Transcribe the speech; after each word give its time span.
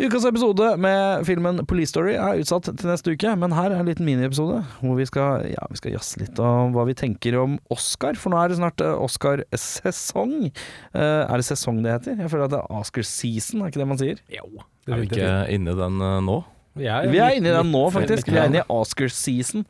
Ukas 0.00 0.24
episode 0.24 0.64
med 0.80 1.26
filmen 1.28 1.58
Police 1.68 1.90
Story 1.92 2.14
er 2.16 2.38
utsatt 2.40 2.70
til 2.70 2.88
neste 2.88 3.12
uke, 3.12 3.34
men 3.36 3.52
her 3.52 3.68
er 3.74 3.82
en 3.82 3.88
liten 3.90 4.06
miniepisode 4.08 4.62
hvor 4.80 4.96
vi 4.96 5.04
skal, 5.04 5.44
ja, 5.50 5.66
vi 5.68 5.76
skal 5.76 5.92
jazze 5.92 6.22
litt 6.22 6.40
om 6.40 6.72
hva 6.72 6.86
vi 6.88 6.94
tenker 6.96 7.36
om 7.36 7.58
Oscar, 7.74 8.16
for 8.16 8.32
nå 8.32 8.38
er 8.40 8.48
det 8.48 8.56
snart 8.62 8.80
eh, 8.80 8.94
Oscar-sesong. 9.04 10.48
Eh, 10.48 11.02
er 11.26 11.34
det 11.36 11.44
sesong 11.50 11.82
det 11.84 11.92
heter? 11.98 12.16
Jeg 12.24 12.32
føler 12.32 12.48
at 12.48 12.54
det 12.54 12.62
er 12.62 12.80
Oscar-season, 12.80 13.60
er 13.60 13.74
ikke 13.74 13.82
det 13.82 13.88
man 13.92 14.00
sier? 14.00 14.24
Jo, 14.32 14.48
Er 14.88 15.02
vi 15.02 15.10
ikke 15.10 15.34
inne 15.58 15.76
i 15.76 15.80
den 15.82 16.00
eh, 16.08 16.16
nå? 16.30 16.38
Vi 16.78 16.86
er 16.86 17.34
inne 17.34 17.50
i 17.50 17.54
den 17.54 17.72
nå, 17.72 17.82
faktisk. 17.90 18.28
Vi 18.30 18.38
er 18.38 18.46
inne 18.46 18.62
i 18.62 18.66
Oscar-season. 18.70 19.64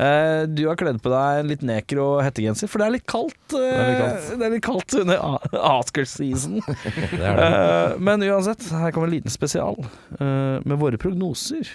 Eh, 0.00 0.46
du 0.48 0.64
har 0.70 0.78
kledd 0.80 1.02
på 1.04 1.12
deg 1.12 1.40
en 1.42 1.50
litt 1.50 1.64
nekro 1.66 2.06
hettegenser, 2.24 2.70
for 2.70 2.80
det 2.80 2.86
er 2.86 2.94
litt 2.96 3.06
kaldt. 3.10 3.36
Det 3.52 3.60
er 3.60 3.90
litt 3.90 4.00
kaldt. 4.00 4.30
det 4.40 4.46
er 4.48 4.54
litt 4.54 4.64
kaldt 4.64 4.96
under 5.02 5.20
er. 5.60 6.62
Eh, 6.66 7.98
men 8.00 8.24
uansett, 8.24 8.64
her 8.72 8.94
kommer 8.94 9.10
en 9.10 9.16
liten 9.18 9.32
spesial 9.32 9.76
eh, 9.82 10.56
med 10.64 10.76
våre 10.80 10.96
prognoser 11.00 11.68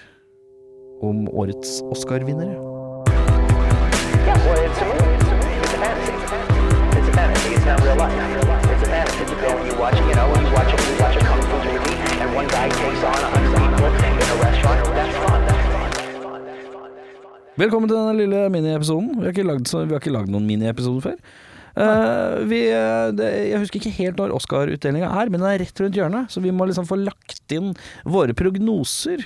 om 1.02 1.27
årets 1.30 1.80
Oscar-vinnere. 1.94 2.58
Yeah, 4.22 4.38
well, 4.45 4.66
it's 4.66 4.81
a 4.81 4.86
movie. 4.86 5.17
It's 5.61 5.73
a 5.73 5.77
fantasy. 5.77 6.13
It's 6.98 7.08
a 7.08 7.13
fantasy. 7.13 7.53
It's 7.55 7.66
not 7.66 7.81
real 7.81 7.95
life. 7.95 8.13
It's 8.72 8.84
a 8.84 8.86
fantasy. 8.86 9.23
You 9.30 9.41
go 9.41 9.58
and 9.58 9.72
you 9.72 9.80
watch, 9.80 9.98
you 9.98 10.16
know, 10.16 10.41
Velkommen 17.60 17.90
til 17.91 17.98
denne 17.98 18.16
lille 18.16 18.41
miniepisoden. 18.54 19.16
Vi 19.20 19.26
har 19.28 19.34
ikke 19.34 19.46
lagd, 19.48 19.68
så- 19.68 19.86
vi 19.86 19.94
har 19.94 20.00
ikke 20.00 20.14
lagd 20.16 20.30
noen 20.32 20.48
miniepisoder 20.48 21.02
før. 21.02 21.18
Uh, 21.73 22.44
vi, 22.50 22.68
eh, 22.68 23.12
det, 23.16 23.50
jeg 23.50 23.59
husker 23.59 23.80
ikke 23.80 23.96
helt 23.96 24.18
når 24.18 24.34
Oscar-utdelinga 24.36 25.08
er, 25.22 25.30
men 25.30 25.40
den 25.40 25.48
er 25.48 25.59
rett 25.59 25.80
rundt 25.80 25.95
hjørnet, 25.95 26.28
så 26.30 26.42
vi 26.42 26.52
må 26.52 26.68
liksom 26.68 26.86
få 26.86 26.98
lagt 27.02 27.48
inn 27.50 27.73
våre 28.04 28.34
prognoser. 28.34 29.23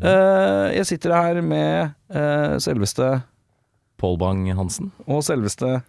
Uh, 0.00 0.70
jeg 0.72 0.86
sitter 0.86 1.12
her 1.12 1.42
med 1.42 1.94
uh, 2.14 2.56
selveste 2.62 3.22
Pål 3.98 4.18
Bang-Hansen. 4.18 4.92
og 5.08 5.22
selveste 5.22 5.82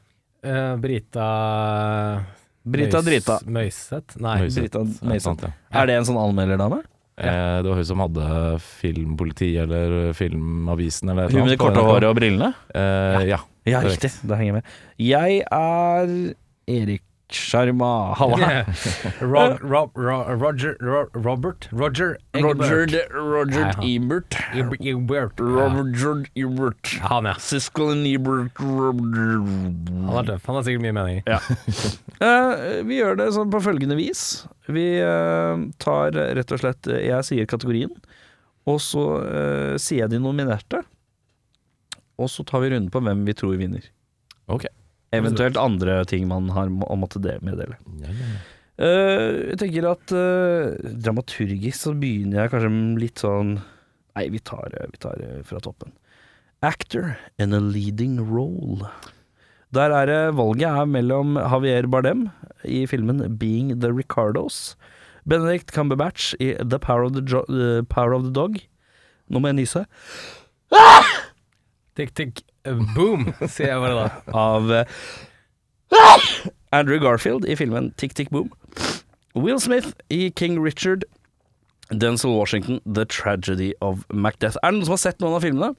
Eh, 0.45 0.75
Brita 0.77 2.21
Brita 2.69 2.99
Møys- 3.01 3.05
Drita. 3.05 3.39
Møyseth? 3.49 4.19
Nei. 4.21 4.41
Møyseth. 4.41 4.61
Brita 4.61 4.83
Møyseth. 5.01 5.51
Er 5.73 5.85
det 5.87 5.95
en 5.95 6.05
sånn 6.05 6.19
anmelderdame? 6.21 6.83
Eh, 7.15 7.57
det 7.63 7.69
var 7.69 7.79
hun 7.79 7.87
som 7.87 8.01
hadde 8.03 8.29
Filmpoliti 8.59 9.53
eller 9.61 10.11
Filmavisen 10.17 11.13
eller 11.13 11.29
noe. 11.29 11.35
Hun 11.35 11.47
med 11.47 11.53
det 11.55 11.59
korte 11.61 11.83
håret 11.85 12.09
og 12.09 12.17
brillene? 12.17 12.51
Eh, 12.75 13.21
ja. 13.31 13.39
Ja, 13.65 13.79
riktig. 13.81 14.11
Da 14.27 14.37
henger 14.37 14.51
jeg 14.51 14.57
med. 14.59 14.73
Jeg 15.01 15.39
er 15.47 16.11
Erik 16.75 17.05
Sjarma. 17.29 18.13
Halla. 18.15 18.37
Yeah. 18.37 18.65
Rob, 19.21 19.59
Rob, 19.61 19.91
Ro, 19.97 20.35
Roger 20.35 20.77
Ro, 20.79 21.07
Robert 21.13 21.67
Roger 21.71 22.17
Egbert. 22.33 23.11
Roger 23.13 23.63
han- 23.63 23.83
Ebert. 23.83 24.37
Egbert. 24.53 24.81
Egbert. 24.81 25.39
Roger 25.39 26.25
Ebert. 26.35 26.93
Ja, 26.99 27.07
Han, 27.07 27.25
ja. 27.25 27.33
Siskel 27.39 27.89
and 27.89 28.05
Ebert 28.07 28.59
Roger. 28.59 29.41
Han 29.41 30.19
er 30.21 30.29
tøff. 30.29 30.45
Han 30.45 30.59
har 30.59 30.67
sikkert 30.67 30.85
mye 30.85 30.93
meninger. 30.93 31.23
uh, 32.21 32.85
vi 32.85 33.01
gjør 33.01 33.17
det 33.23 33.31
sånn 33.33 33.49
på 33.53 33.63
følgende 33.65 33.97
vis. 33.97 34.45
Vi 34.69 34.85
uh, 35.01 35.65
tar 35.81 36.13
rett 36.13 36.53
og 36.53 36.61
slett 36.61 36.87
eh, 36.89 37.07
Jeg 37.09 37.25
sier 37.27 37.49
kategorien, 37.49 37.91
og 38.69 38.79
så 38.81 39.03
uh, 39.25 39.73
sier 39.81 40.05
jeg 40.05 40.13
de 40.13 40.21
nominerte. 40.21 40.85
Og 42.21 42.29
så 42.31 42.45
tar 42.47 42.61
vi 42.63 42.71
runden 42.71 42.93
på 42.93 43.01
hvem 43.03 43.25
vi 43.27 43.33
tror 43.35 43.57
vinner. 43.59 43.89
Ok. 44.45 44.69
Eventuelt 45.21 45.57
andre 45.59 45.99
ting 46.09 46.27
man 46.29 46.49
har 46.55 46.69
må- 46.73 46.87
å 46.91 46.97
måtte 46.99 47.21
meddele. 47.23 47.77
Ja, 48.01 48.11
ja, 48.11 48.29
ja. 48.33 48.43
Uh, 48.75 49.53
jeg 49.53 49.57
tenker 49.61 49.85
at 49.87 50.11
uh, 50.11 50.89
dramaturgisk 50.99 51.77
så 51.79 51.93
begynner 51.95 52.41
jeg 52.43 52.51
kanskje 52.51 52.71
med 52.73 52.99
litt 52.99 53.21
sånn 53.23 53.53
Nei, 54.15 54.29
vi 54.31 54.39
tar, 54.39 54.69
det 54.71 54.85
vi 54.93 54.99
tar 55.03 55.19
eh, 55.19 55.41
fra 55.43 55.59
toppen. 55.59 55.91
Actor 56.63 57.17
in 57.37 57.51
a 57.51 57.59
leading 57.59 58.13
role. 58.23 58.87
Der 59.75 59.91
er 59.91 60.07
det 60.07 60.19
valget 60.37 60.71
er 60.71 60.87
mellom 60.87 61.35
Javier 61.35 61.87
Bardem 61.91 62.29
i 62.63 62.85
filmen 62.87 63.19
Being 63.37 63.73
the 63.83 63.91
Ricardos, 63.91 64.77
Benedict 65.27 65.73
Cumberbatch 65.75 66.31
i 66.39 66.53
The 66.63 66.79
Power 66.79 67.03
of 67.09 67.17
the, 67.17 67.25
jo 67.27 67.43
eh, 67.51 67.81
Power 67.91 68.15
of 68.15 68.23
the 68.23 68.31
Dog. 68.31 68.55
Nå 69.27 69.41
må 69.43 69.51
jeg 69.51 69.59
nyse. 69.65 69.83
Tikk, 71.95 72.11
tikk, 72.15 72.39
eh, 72.39 72.54
boom, 72.95 73.27
sier 73.47 73.71
jeg 73.73 73.79
bare 73.83 73.95
da. 73.95 74.35
av 74.35 74.69
uh, 74.71 74.83
Andrew 76.75 76.99
Garfield 76.99 77.45
i 77.49 77.55
filmen 77.59 77.91
Tick 77.97 78.13
Tick 78.17 78.29
Boom. 78.33 78.51
Will 79.35 79.59
Smith 79.59 79.93
i 80.09 80.29
King 80.35 80.59
Richard. 80.63 81.05
Denzil 81.93 82.31
Washington, 82.33 82.79
The 82.85 83.05
Tragedy 83.05 83.73
of 83.81 84.05
Macbeth. 84.09 84.57
Er 84.63 84.71
det 84.73 84.79
noen 84.79 84.87
som 84.87 84.95
har 84.97 85.03
sett 85.03 85.19
noen 85.21 85.35
av 85.37 85.43
filmene? 85.45 85.75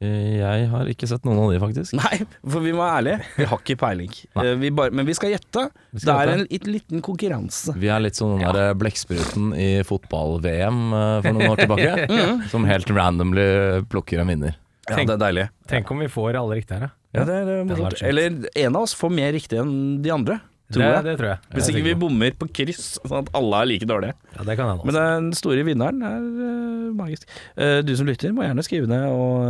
Jeg 0.00 0.64
har 0.72 0.88
ikke 0.88 1.04
sett 1.10 1.26
noen 1.28 1.36
av 1.42 1.50
de, 1.52 1.58
faktisk. 1.60 1.92
Nei, 1.98 2.22
for 2.40 2.64
vi 2.64 2.70
må 2.72 2.80
være 2.80 3.02
ærlige. 3.02 3.26
Vi 3.36 3.46
har 3.50 3.60
ikke 3.60 3.76
peiling. 3.82 4.14
Eh, 4.40 4.54
Vi 4.56 4.70
bare, 4.72 4.94
men 4.96 5.04
vi 5.06 5.12
skal 5.14 5.34
gjette. 5.34 5.66
Vi 5.92 6.00
Det 6.06 6.14
er 6.14 6.30
gjette. 6.32 6.56
en 6.56 6.72
liten 6.72 7.02
konkurranse. 7.04 7.74
Vi 7.76 7.90
er 7.92 8.00
litt 8.00 8.16
som 8.16 8.32
den 8.40 8.56
der 8.56 8.72
blekkspruten 8.80 9.52
i 9.60 9.68
fotball-VM 9.86 10.80
eh, 10.96 11.18
for 11.26 11.36
noen 11.36 11.52
år 11.52 11.60
tilbake, 11.60 12.22
som 12.52 12.64
helt 12.66 12.90
randomly 12.96 13.46
plukker 13.92 14.24
en 14.24 14.32
vinner. 14.32 14.56
Ja, 14.90 14.96
Tenk- 14.98 15.08
det 15.10 15.16
er 15.16 15.24
deilig. 15.24 15.48
Tenk 15.70 15.90
om 15.94 16.00
vi 16.02 16.10
får 16.10 16.36
alle 16.42 16.60
riktige 16.60 16.76
her, 16.80 16.88
da. 16.90 16.92
Ja, 17.14 17.24
det 17.26 17.34
er 17.34 17.48
eh, 17.48 17.64
Det 17.64 17.74
hadde 17.76 17.82
morsomt. 17.86 18.06
Eller 18.10 18.38
en 18.66 18.76
av 18.76 18.82
oss 18.86 18.94
får 18.98 19.10
mer 19.14 19.32
riktig 19.34 19.58
enn 19.62 19.72
de 20.04 20.10
andre, 20.14 20.36
tror 20.70 20.82
det, 20.84 20.90
jeg. 20.94 21.04
det 21.08 21.14
tror 21.18 21.28
jeg. 21.32 21.38
Hvis 21.56 21.68
er 21.68 21.74
ikke 21.74 21.86
vi 21.88 21.94
bommer 21.98 22.34
på 22.38 22.46
kryss, 22.54 22.84
sånn 23.02 23.24
at 23.24 23.30
alle 23.34 23.62
er 23.64 23.66
like 23.72 23.88
dårlige. 23.90 24.14
Ja, 24.36 24.44
det 24.46 24.56
kan 24.60 24.68
hende. 24.70 24.84
Men 24.86 24.94
Altså. 24.94 25.06
den 25.20 25.32
store 25.40 25.64
vinneren 25.66 26.02
er 26.06 26.20
uh, 26.20 26.92
magisk. 26.94 27.26
Uh, 27.58 27.80
du 27.82 27.90
som 27.98 28.06
lytter, 28.06 28.30
må 28.36 28.44
gjerne 28.46 28.62
skrive 28.66 28.86
ned 28.90 29.06
og 29.10 29.48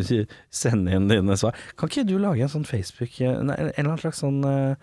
uh, 0.00 0.24
sende 0.50 0.94
inn 0.98 1.06
dine 1.10 1.36
svar. 1.38 1.54
Kan 1.78 1.92
ikke 1.92 2.06
du 2.08 2.16
lage 2.18 2.42
en 2.42 2.50
sånn 2.50 2.66
Facebook 2.66 3.20
eh, 3.22 3.36
Nei, 3.42 3.54
en 3.60 3.70
eller 3.76 3.92
annen 3.92 4.02
slags 4.02 4.22
sånn 4.24 4.40
eh, 4.46 4.74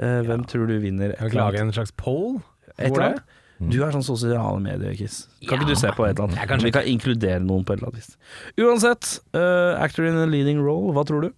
eh, 0.00 0.20
Hvem 0.28 0.44
tror 0.50 0.68
du 0.68 0.76
vinner? 0.84 1.16
Jeg 1.16 1.32
lage 1.38 1.60
en 1.64 1.72
slags 1.72 1.92
poll. 1.96 2.42
Et 2.76 2.90
Hvor 2.90 3.00
eller 3.00 3.16
det? 3.16 3.24
annet? 3.24 3.40
Du 3.70 3.78
er 3.84 3.94
sånn 3.94 4.04
sosiale 4.06 4.58
medier-kiss. 4.62 5.24
Kan 5.48 5.60
ikke 5.60 5.70
du 5.72 5.78
se 5.78 5.92
på 5.96 6.06
et 6.06 6.18
eller 6.18 6.34
annet? 6.34 6.66
Vi 6.66 6.74
kan 6.74 6.88
inkludere 6.88 7.40
noen 7.44 7.64
på 7.66 7.74
et 7.74 7.80
eller 7.80 7.92
annet 7.92 8.02
vis. 8.02 8.18
Uansett, 8.60 9.16
uh, 9.36 9.74
actor 9.82 10.08
in 10.08 10.20
a 10.20 10.26
leading 10.28 10.60
role, 10.62 10.92
hva 10.96 11.06
tror 11.08 11.26
du? 11.26 11.32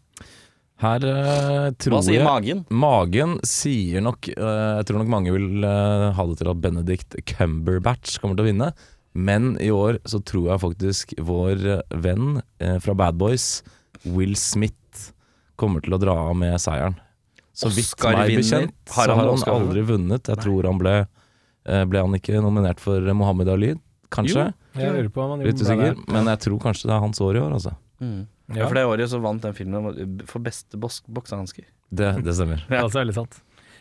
Her 0.83 1.05
uh, 1.09 1.71
tror 1.81 2.03
jeg 2.05 2.25
magen? 2.27 2.67
Magen 2.69 3.39
sier 3.49 4.03
nok 4.05 4.27
uh, 4.37 4.77
Jeg 4.77 4.89
tror 4.91 5.01
nok 5.01 5.09
mange 5.09 5.33
vil 5.33 5.65
uh, 5.65 6.13
ha 6.13 6.27
det 6.29 6.37
til 6.43 6.51
at 6.53 6.61
Benedict 6.61 7.17
Cumberbatch 7.31 8.19
kommer 8.21 8.37
til 8.37 8.45
å 8.45 8.51
vinne. 8.51 8.69
Men 9.17 9.55
i 9.65 9.71
år 9.73 10.03
så 10.05 10.21
tror 10.21 10.51
jeg 10.51 10.61
faktisk 10.61 11.15
vår 11.25 11.63
venn 12.05 12.43
eh, 12.61 12.77
fra 12.85 12.93
Bad 12.93 13.17
Boys, 13.17 13.63
Will 14.05 14.37
Smith, 14.37 15.07
kommer 15.57 15.81
til 15.81 15.97
å 15.97 16.01
dra 16.03 16.19
av 16.27 16.35
med 16.37 16.59
seieren. 16.61 16.99
Så 17.57 17.71
vidt 17.73 17.97
meg 18.05 18.35
bekjent, 18.37 18.75
så 18.93 19.07
har 19.09 19.15
han 19.17 19.47
aldri 19.55 19.87
vunnet. 19.89 20.29
Jeg 20.29 20.43
tror 20.43 20.69
han 20.69 20.83
ble 20.83 20.99
Ble 21.67 22.03
han 22.05 22.15
ikke 22.15 22.39
nominert 22.45 22.79
for 22.83 23.03
Mohammed 23.19 23.49
Ali, 23.51 23.73
kanskje? 24.15 24.53
Jeg 24.79 24.93
lurer 24.95 25.09
på 25.11 25.23
om 25.25 25.33
han 25.35 25.43
Litt 25.43 25.59
gjorde 25.59 25.75
usikker. 25.75 26.01
Men 26.15 26.31
jeg 26.31 26.43
tror 26.45 26.61
kanskje 26.63 26.87
det 26.87 26.95
er 26.95 27.03
hans 27.03 27.21
år 27.25 27.39
i 27.39 27.43
år, 27.43 27.57
altså. 27.59 27.73
Mm. 27.99 28.21
Ja, 28.53 28.61
Ja. 28.61 28.67
for 28.69 28.75
det 28.79 28.85
året 28.87 29.11
så 29.11 29.19
vant 29.25 29.43
den 29.43 29.55
filmen 29.59 30.23
for 30.31 30.45
beste 30.45 30.79
boksehansker. 30.79 31.65
Det, 31.91 32.13
det 32.23 32.35
stemmer. 32.39 32.63
Det 32.69 32.77
er 32.79 32.85
altså 32.87 33.01
veldig 33.03 33.17
sant. 33.17 33.41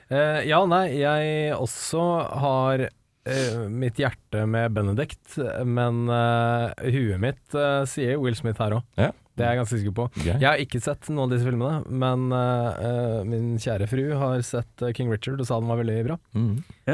Uh, 0.10 0.42
ja, 0.46 0.60
nei, 0.70 0.86
jeg 1.02 1.54
også 1.58 2.06
har 2.46 2.88
Uh, 3.26 3.64
mitt 3.74 3.98
hjerte 3.98 4.44
med 4.46 4.70
Benedict, 4.76 5.40
men 5.66 6.04
uh, 6.14 6.70
huet 6.78 7.18
mitt 7.18 7.56
uh, 7.58 7.82
sier 7.90 8.20
Will 8.22 8.36
Smith 8.38 8.62
her 8.62 8.76
òg. 8.78 8.84
Ja. 9.02 9.08
Det 9.36 9.44
er 9.46 9.54
jeg 9.54 9.60
ganske 9.62 9.80
sikker 9.82 9.96
på. 9.96 10.06
Okay. 10.16 10.34
Jeg 10.34 10.48
har 10.48 10.62
ikke 10.64 10.82
sett 10.84 11.10
noen 11.12 11.26
av 11.26 11.34
disse 11.36 11.48
filmene, 11.48 11.82
men 12.04 12.26
eh, 12.36 13.20
min 13.28 13.50
kjære 13.62 13.90
fru 13.92 14.04
har 14.20 14.44
sett 14.48 14.84
eh, 14.86 14.94
King 14.96 15.12
Richard 15.12 15.42
og 15.44 15.50
sa 15.50 15.60
den 15.60 15.72
var 15.72 15.82
veldig 15.82 15.98
bra. 16.08 16.18
Mm. 16.36 16.54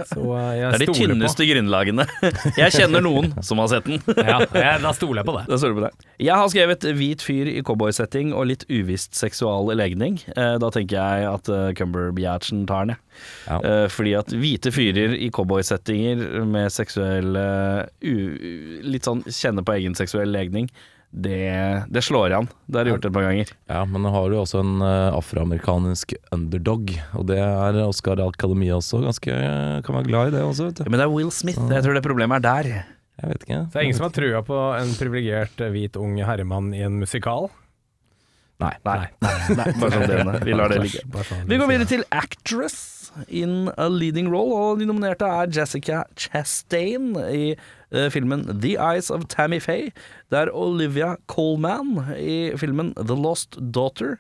Så 0.09 0.23
uh, 0.23 0.51
jeg 0.55 0.65
Det 0.65 0.77
er 0.77 0.83
de 0.83 0.87
stoler 0.89 1.13
tynneste 1.13 1.47
grunnlagene. 1.49 2.07
Jeg 2.61 2.75
kjenner 2.77 3.03
noen 3.03 3.33
som 3.45 3.59
har 3.61 3.69
sett 3.71 3.89
den. 3.89 3.99
ja, 4.31 4.37
jeg, 4.39 4.81
Da 4.83 4.93
stoler 4.95 5.21
jeg 5.21 5.27
på 5.27 5.35
det. 5.37 5.43
Det 5.51 5.71
på 5.75 5.83
det. 5.83 5.91
Jeg 6.21 6.37
har 6.41 6.51
skrevet 6.53 6.87
hvit 6.97 7.25
fyr 7.25 7.49
i 7.51 7.59
cowboysetting 7.65 8.31
og 8.35 8.47
litt 8.51 8.65
uvisst 8.71 9.17
seksual 9.19 9.73
legning. 9.77 10.19
Uh, 10.35 10.55
Da 10.61 10.71
tenker 10.73 10.97
jeg 10.97 11.29
at 11.29 11.51
uh, 11.51 11.69
Cumberbatchen 11.77 12.65
tar 12.69 12.87
den, 12.87 12.95
jeg. 12.95 13.03
Ja. 13.47 13.59
Eh, 13.63 13.87
fordi 13.89 14.13
at 14.17 14.31
hvite 14.33 14.71
fyrer 14.73 15.15
i 15.17 15.29
cowboysettinger 15.33 16.45
med 16.47 16.71
seksuell 16.73 17.35
eh, 17.37 18.11
Litt 18.85 19.07
sånn 19.07 19.23
kjenne 19.27 19.65
på 19.65 19.75
egen 19.77 19.97
seksuell 19.97 20.31
legning, 20.33 20.69
det, 21.11 21.83
det 21.91 22.03
slår 22.05 22.33
an. 22.37 22.47
Det 22.65 22.79
har 22.79 22.87
jeg 22.87 22.95
gjort 22.95 23.07
et 23.09 23.15
par 23.17 23.25
ganger. 23.27 23.51
Ja, 23.67 23.81
men 23.83 24.05
nå 24.05 24.13
har 24.13 24.31
du 24.31 24.37
også 24.39 24.61
en 24.63 24.79
eh, 24.85 25.11
afroamerikansk 25.11 26.15
underdog, 26.31 26.93
og 27.19 27.27
det 27.29 27.39
er 27.43 27.81
Oscar 27.83 28.21
Alcademia 28.23 28.79
også 28.79 29.03
ganske 29.03 29.35
Kan 29.85 29.97
være 29.97 30.07
glad 30.07 30.31
i 30.31 30.35
det 30.37 30.43
også, 30.47 30.69
vet 30.69 30.81
du. 30.81 30.89
Men 30.89 31.01
det 31.01 31.07
er 31.07 31.13
Will 31.13 31.31
Smith. 31.35 31.59
Jeg 31.59 31.83
tror 31.85 31.99
det 31.99 32.05
problemet 32.05 32.39
er 32.39 32.47
der. 32.47 32.71
Jeg 33.21 33.33
vet 33.33 33.43
ikke. 33.45 33.59
Så 33.59 33.73
det 33.73 33.81
er 33.81 33.87
ingen 33.89 33.99
som 33.99 34.07
har 34.07 34.15
trua 34.15 34.43
på 34.47 34.61
en 34.79 34.93
privilegert 34.97 35.65
hvit 35.75 35.99
ung 35.99 36.15
herremann 36.25 36.71
i 36.73 36.81
en 36.87 36.95
musikal? 37.03 37.51
Nei. 38.61 38.73
Nei. 38.85 39.09
Nei. 39.57 39.67
Bare 39.81 39.91
sånn 39.97 40.07
det, 40.07 40.39
vi 40.45 40.55
lar 40.55 40.71
det 40.71 40.81
ligge. 40.83 41.03
Sånn 41.27 41.45
Vi 41.49 41.59
går 41.59 41.69
videre 41.71 41.89
til 41.89 42.05
Actress 42.13 42.79
in 43.27 43.69
a 43.77 43.89
leading 43.89 44.29
role, 44.31 44.55
og 44.55 44.79
de 44.79 44.87
nominerte 44.87 45.27
er 45.27 45.51
Jessica 45.51 46.03
Chastain 46.15 47.11
i 47.27 47.43
eh, 47.55 48.07
filmen 48.13 48.45
The 48.47 48.77
Eyes 48.79 49.11
of 49.11 49.27
Tammy 49.27 49.59
Faye. 49.59 49.91
Det 50.31 50.45
er 50.45 50.53
Olivia 50.55 51.15
Colman 51.27 52.13
i 52.15 52.55
filmen 52.57 52.93
The 52.95 53.17
Lost 53.17 53.59
Daughter. 53.73 54.19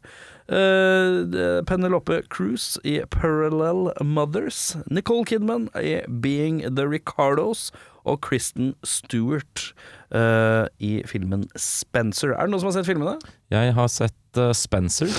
Uh, 0.51 1.63
Penelope 1.63 2.23
Cruz 2.27 2.77
i 2.83 2.99
Parallel 3.09 3.93
Mothers. 4.03 4.75
Nicole 4.89 5.23
Kidman 5.23 5.69
i 5.75 6.01
Being 6.19 6.75
the 6.75 6.87
Ricardos. 6.87 7.71
Og 8.03 8.19
Kristen 8.21 8.73
Stewart 8.83 9.73
eh, 10.15 10.65
i 10.79 10.93
filmen 11.09 11.45
Spencer. 11.55 12.33
Er 12.35 12.47
det 12.47 12.53
noen 12.53 12.63
som 12.63 12.71
har 12.71 12.79
sett 12.79 12.89
filmene? 12.89 13.17
Jeg 13.53 13.75
har 13.77 13.91
sett 13.91 14.39
uh, 14.41 14.51
Spencer. 14.55 15.11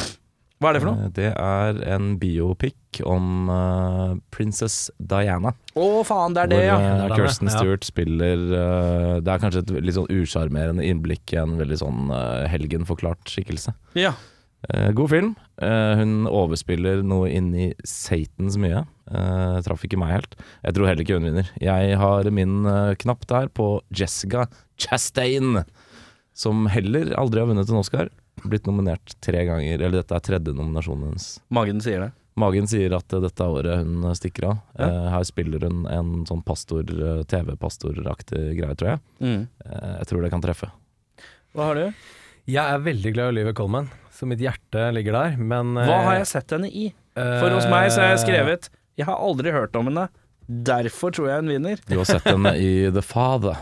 Hva 0.62 0.70
er 0.70 0.76
det 0.76 0.82
for 0.84 0.92
noe? 0.92 1.06
Eh, 1.08 1.12
Det 1.16 1.30
er 1.34 1.80
en 1.96 2.12
biopic 2.22 3.00
om 3.08 3.48
uh, 3.50 4.12
prinsess 4.30 4.90
Diana. 4.98 5.54
Å, 5.74 5.86
faen, 6.06 6.36
det 6.36 6.44
er 6.44 6.52
det, 6.52 6.60
ja. 6.68 6.76
Hvor 7.02 7.16
Kirsten 7.18 7.50
ja. 7.50 7.56
Stewart 7.56 7.88
spiller 7.88 8.44
uh, 8.52 9.14
Det 9.24 9.32
er 9.32 9.42
kanskje 9.42 9.64
et 9.64 9.72
litt 9.82 9.96
sånn 9.98 10.12
usjarmerende 10.12 10.86
innblikk 10.86 11.34
i 11.34 11.40
en 11.42 11.56
veldig 11.58 11.80
sånn 11.82 12.12
uh, 12.14 12.44
helgenforklart 12.52 13.26
skikkelse. 13.32 13.74
ja. 13.98 14.14
Eh, 14.70 14.92
god 14.94 15.10
film. 15.10 15.30
Eh, 15.58 15.92
hun 15.98 16.28
overspiller 16.30 17.00
noe 17.02 17.26
inni 17.34 17.72
Satans 17.82 18.54
mye. 18.62 18.84
Uh, 19.10 19.58
traff 19.66 19.82
ikke 19.82 19.98
meg 19.98 20.12
helt. 20.14 20.36
Jeg 20.62 20.76
tror 20.76 20.86
heller 20.86 21.02
ikke 21.02 21.16
hun 21.18 21.26
vinner. 21.26 21.48
Jeg 21.58 21.96
har 21.98 22.28
min 22.30 22.60
eh, 22.70 22.92
knapp 23.02 23.26
der 23.26 23.50
på 23.50 23.66
Jessica 23.90 24.44
Chastain, 24.82 25.62
som 26.34 26.66
heller 26.72 27.12
aldri 27.20 27.42
har 27.42 27.50
vunnet 27.50 27.70
en 27.70 27.80
Oscar. 27.80 28.10
Blitt 28.42 28.66
nominert 28.66 29.14
tre 29.22 29.44
ganger, 29.46 29.78
eller 29.78 30.00
dette 30.00 30.16
er 30.16 30.26
tredje 30.26 30.54
nominasjonen 30.56 31.10
hennes. 31.12 31.28
Magen 31.52 31.82
sier 31.84 32.06
det. 32.06 32.10
Magen 32.40 32.68
sier 32.68 32.94
at 32.96 33.12
dette 33.12 33.44
er 33.44 33.52
året 33.52 33.82
hun 33.82 34.06
stikker 34.16 34.48
av. 34.48 34.60
Ja. 34.78 34.86
Eh, 34.88 35.08
her 35.12 35.26
spiller 35.28 35.66
hun 35.68 35.82
en 35.90 36.12
sånn 36.28 36.40
pastor, 36.46 36.80
eh, 36.80 37.24
TV-pastoraktig 37.28 38.54
greie, 38.56 38.76
tror 38.78 38.94
jeg. 38.94 39.02
Mm. 39.20 39.42
Eh, 39.66 39.92
jeg 39.98 40.08
tror 40.08 40.24
det 40.24 40.32
kan 40.32 40.44
treffe. 40.44 40.70
Hva 41.52 41.68
har 41.68 41.80
du? 41.80 42.08
Jeg 42.48 42.64
er 42.64 42.86
veldig 42.86 43.12
glad 43.14 43.28
i 43.28 43.34
Olivia 43.36 43.54
Colman, 43.54 43.90
så 44.10 44.26
mitt 44.26 44.40
hjerte 44.42 44.88
ligger 44.96 45.18
der, 45.18 45.36
men 45.36 45.76
Hva 45.76 46.00
har 46.08 46.18
jeg 46.22 46.30
sett 46.32 46.56
henne 46.56 46.72
i? 46.72 46.88
For 47.12 47.52
hos 47.52 47.68
meg 47.68 47.90
så 47.92 48.00
har 48.00 48.14
jeg 48.14 48.22
skrevet 48.22 48.70
Jeg 48.96 49.04
har 49.04 49.20
aldri 49.20 49.52
hørt 49.52 49.76
om 49.76 49.90
henne, 49.90 50.06
derfor 50.48 51.12
tror 51.12 51.28
jeg 51.28 51.44
hun 51.44 51.52
vinner. 51.52 51.82
Du 51.86 51.98
har 52.00 52.08
sett 52.08 52.24
henne 52.24 52.54
i 52.56 52.88
The 52.90 53.04
Father, 53.04 53.60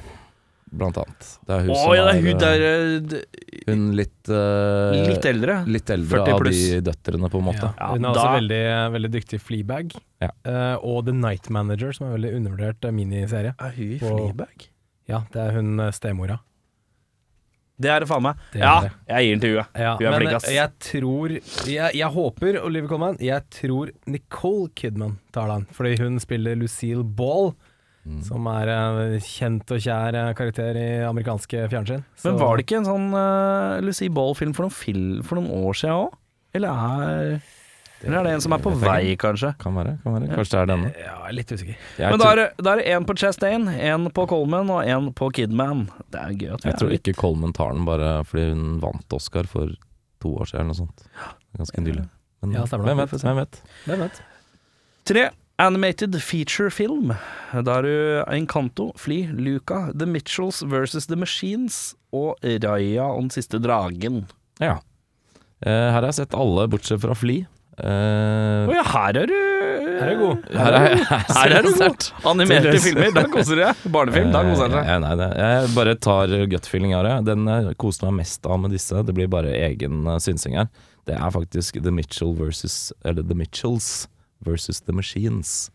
blant 0.70 0.96
annet. 1.02 1.28
Det 1.46 1.54
er 1.56 1.60
hun 1.64 1.70
hun 1.70 1.76
som 1.80 1.94
ja, 1.96 2.04
det 2.06 2.12
er 2.12 2.20
hun 2.20 2.30
eh, 2.30 2.40
der 2.42 2.64
eh, 2.66 3.64
Hun 3.70 3.86
litt 3.98 4.30
uh, 4.30 4.92
litt 5.10 5.24
eldre. 5.30 5.56
litt 5.66 5.90
eldre 5.90 6.20
40 6.24 6.34
av 6.34 6.44
de 6.46 6.80
døtrene, 6.90 7.30
på 7.32 7.38
en 7.42 7.46
måte. 7.48 7.64
Ja, 7.66 7.72
Ja, 7.80 7.88
hun 7.94 8.04
er 8.04 8.10
også 8.12 8.34
veldig, 8.36 8.60
veldig 8.96 9.10
dyktig 9.16 9.40
i 9.40 9.42
Fleabag. 9.46 9.96
Ja. 10.22 10.30
Uh, 10.46 10.76
og 10.84 11.04
The 11.08 11.14
Night 11.16 11.50
Manager, 11.50 11.92
som 11.96 12.06
er 12.06 12.12
en 12.12 12.18
veldig 12.20 12.34
undervurdert 12.40 12.84
eh, 12.86 12.94
miniserie. 12.94 13.54
Er 13.58 13.74
hun 13.76 13.90
i 13.96 13.98
Fleabag? 14.04 14.68
Ja, 15.10 15.24
det 15.34 15.42
er 15.42 15.58
hun 15.58 15.74
eh, 15.80 15.90
stemora. 15.96 16.38
Det 17.80 17.88
er 17.88 18.02
det 18.04 18.10
faen 18.10 18.20
meg. 18.26 18.40
Det 18.52 18.60
Ja, 18.60 18.74
det. 18.84 18.90
jeg 19.08 19.24
gir 19.24 19.30
den 19.32 19.40
til 19.40 19.54
hun. 19.56 19.68
Ja, 19.80 19.92
Hun 19.96 20.06
er 20.10 20.16
flink, 20.20 20.34
ass. 20.36 20.48
eh, 20.50 20.56
jeg 20.58 20.70
tror 20.84 21.32
jeg, 21.70 21.94
jeg 21.96 22.10
håper 22.12 22.58
Olivia 22.60 22.88
Colman 22.90 23.16
Jeg 23.24 23.46
tror 23.56 23.88
Nicole 24.06 24.68
Kidman 24.76 25.14
tar 25.32 25.48
den, 25.48 25.64
fordi 25.72 25.94
hun 26.02 26.20
spiller 26.20 26.58
Lucille 26.60 27.02
Ball. 27.04 27.54
Mm. 28.00 28.22
Som 28.24 28.46
er 28.48 28.70
en 28.72 29.18
kjent 29.20 29.70
og 29.74 29.80
kjær 29.84 30.16
eh, 30.16 30.30
karakter 30.38 30.76
i 30.80 30.88
amerikanske 31.04 31.66
fjernsyn. 31.68 32.00
Men 32.24 32.38
var 32.40 32.56
det 32.56 32.64
ikke 32.64 32.78
en 32.78 32.88
sånn 32.88 33.08
uh, 33.12 33.76
Lucy 33.84 34.08
Ball-film 34.08 34.54
for, 34.56 34.72
for 34.72 35.36
noen 35.36 35.50
år 35.68 35.76
siden 35.76 36.06
òg? 36.06 36.14
Eller 36.56 36.72
er 36.72 37.42
Eller 38.00 38.16
er 38.16 38.24
det 38.24 38.32
en 38.38 38.40
som 38.46 38.54
er 38.56 38.62
på 38.64 38.72
vei, 38.80 39.12
kanskje? 39.20 39.52
Kan 39.60 39.76
være. 39.76 39.98
kan 40.02 40.16
være 40.16 40.30
Kanskje 40.32 40.54
det 40.54 40.60
er 40.62 40.70
denne. 40.72 40.92
Ja, 40.96 41.10
jeg 41.20 41.28
er 41.28 41.36
litt 41.36 41.52
usikker. 41.52 41.76
Jeg, 42.00 42.06
Men 42.14 42.22
da 42.22 42.30
er 42.32 42.40
det- 42.40 42.64
da 42.64 42.72
er 42.72 42.80
det 42.80 42.86
én 42.96 43.04
på 43.06 43.16
Chastain, 43.20 43.68
én 43.68 44.08
på 44.16 44.26
Coleman 44.32 44.70
og 44.72 44.80
én 44.88 45.12
på 45.14 45.28
Kidman. 45.36 45.84
Det 46.10 46.20
er 46.24 46.32
gøy 46.32 46.54
at 46.54 46.64
vi 46.64 46.70
jeg 46.70 46.78
tror 46.80 46.88
er 46.88 46.94
litt 46.96 47.04
ikke 47.12 47.20
Coleman 47.20 47.52
tar 47.52 47.74
den 47.76 47.84
bare 47.84 48.24
fordi 48.24 48.48
hun 48.54 48.80
vant 48.80 49.12
Oscar 49.12 49.44
for 49.44 49.76
to 50.24 50.32
år 50.40 50.48
siden 50.48 50.60
eller 50.64 50.72
noe 50.72 50.80
sånt. 50.80 51.04
Ganske 51.58 51.84
nylig. 51.84 52.08
Men 52.40 52.52
Ja, 52.56 52.64
hvem 52.64 52.96
vet? 53.04 53.10
Hvem 53.20 53.36
vet? 53.36 53.62
Hvem 53.84 53.98
vet? 54.06 54.22
Tre. 55.04 55.28
Animated 55.60 56.14
feature 56.24 56.70
film. 56.72 57.10
Da 57.52 57.74
har 57.74 57.82
du 57.84 58.22
Encanto, 58.32 58.90
Fly, 58.96 59.26
Luca, 59.36 59.90
The 59.92 60.06
Mitchells 60.08 60.62
versus 60.62 61.06
The 61.10 61.18
Machines 61.20 61.94
og 62.16 62.38
Raya 62.42 63.04
og 63.10 63.26
den 63.26 63.32
siste 63.34 63.60
dragen. 63.60 64.22
Ja. 64.62 64.78
Eh, 65.60 65.68
her 65.68 65.98
har 65.98 66.06
jeg 66.08 66.16
sett 66.22 66.36
alle, 66.38 66.64
bortsett 66.72 67.02
fra 67.02 67.12
Fly. 67.18 67.42
Eh, 67.80 68.70
Å 68.70 68.72
ja, 68.76 68.84
her 68.94 69.18
er 69.22 69.28
du 69.30 69.34
Her 70.00 70.06
er 70.06 70.14
du 70.16 70.22
god. 70.22 70.46
her 70.56 70.74
er, 70.78 70.94
Her 71.28 71.54
er 71.58 71.66
du 71.66 71.70
god. 71.76 72.06
Animerte 72.28 72.72
filmer, 72.80 73.12
da 73.16 73.24
koser 73.32 73.56
du 73.60 73.62
deg. 73.66 73.82
Barnefilm, 73.92 74.30
da 74.32 74.42
koser 74.46 74.68
du 74.72 74.78
Eh, 74.78 74.84
deg. 74.84 74.90
Uh, 74.94 75.02
nei, 75.04 75.12
det, 75.20 75.28
jeg 75.42 75.74
bare 75.76 75.94
tar 76.08 76.34
gut-feeling 76.54 76.94
av 76.96 77.04
det. 77.08 77.14
Den 77.28 77.44
jeg 77.52 77.76
koser 77.80 78.08
meg 78.08 78.22
mest 78.22 78.48
av 78.48 78.60
med 78.64 78.72
disse. 78.76 79.02
Det 79.04 79.16
blir 79.16 79.28
bare 79.32 79.52
egen 79.68 80.06
uh, 80.08 80.16
synsing 80.24 80.56
her. 80.60 80.70
Det 81.08 81.16
er 81.20 81.36
faktisk 81.36 81.82
The 81.84 81.92
Mitchell 81.92 82.32
versus 82.38 82.92
Eller 83.04 83.24
The 83.28 83.36
Mitchells 83.36 84.06
versus 84.46 84.82
The 84.84 84.96
Machines. 84.96 85.70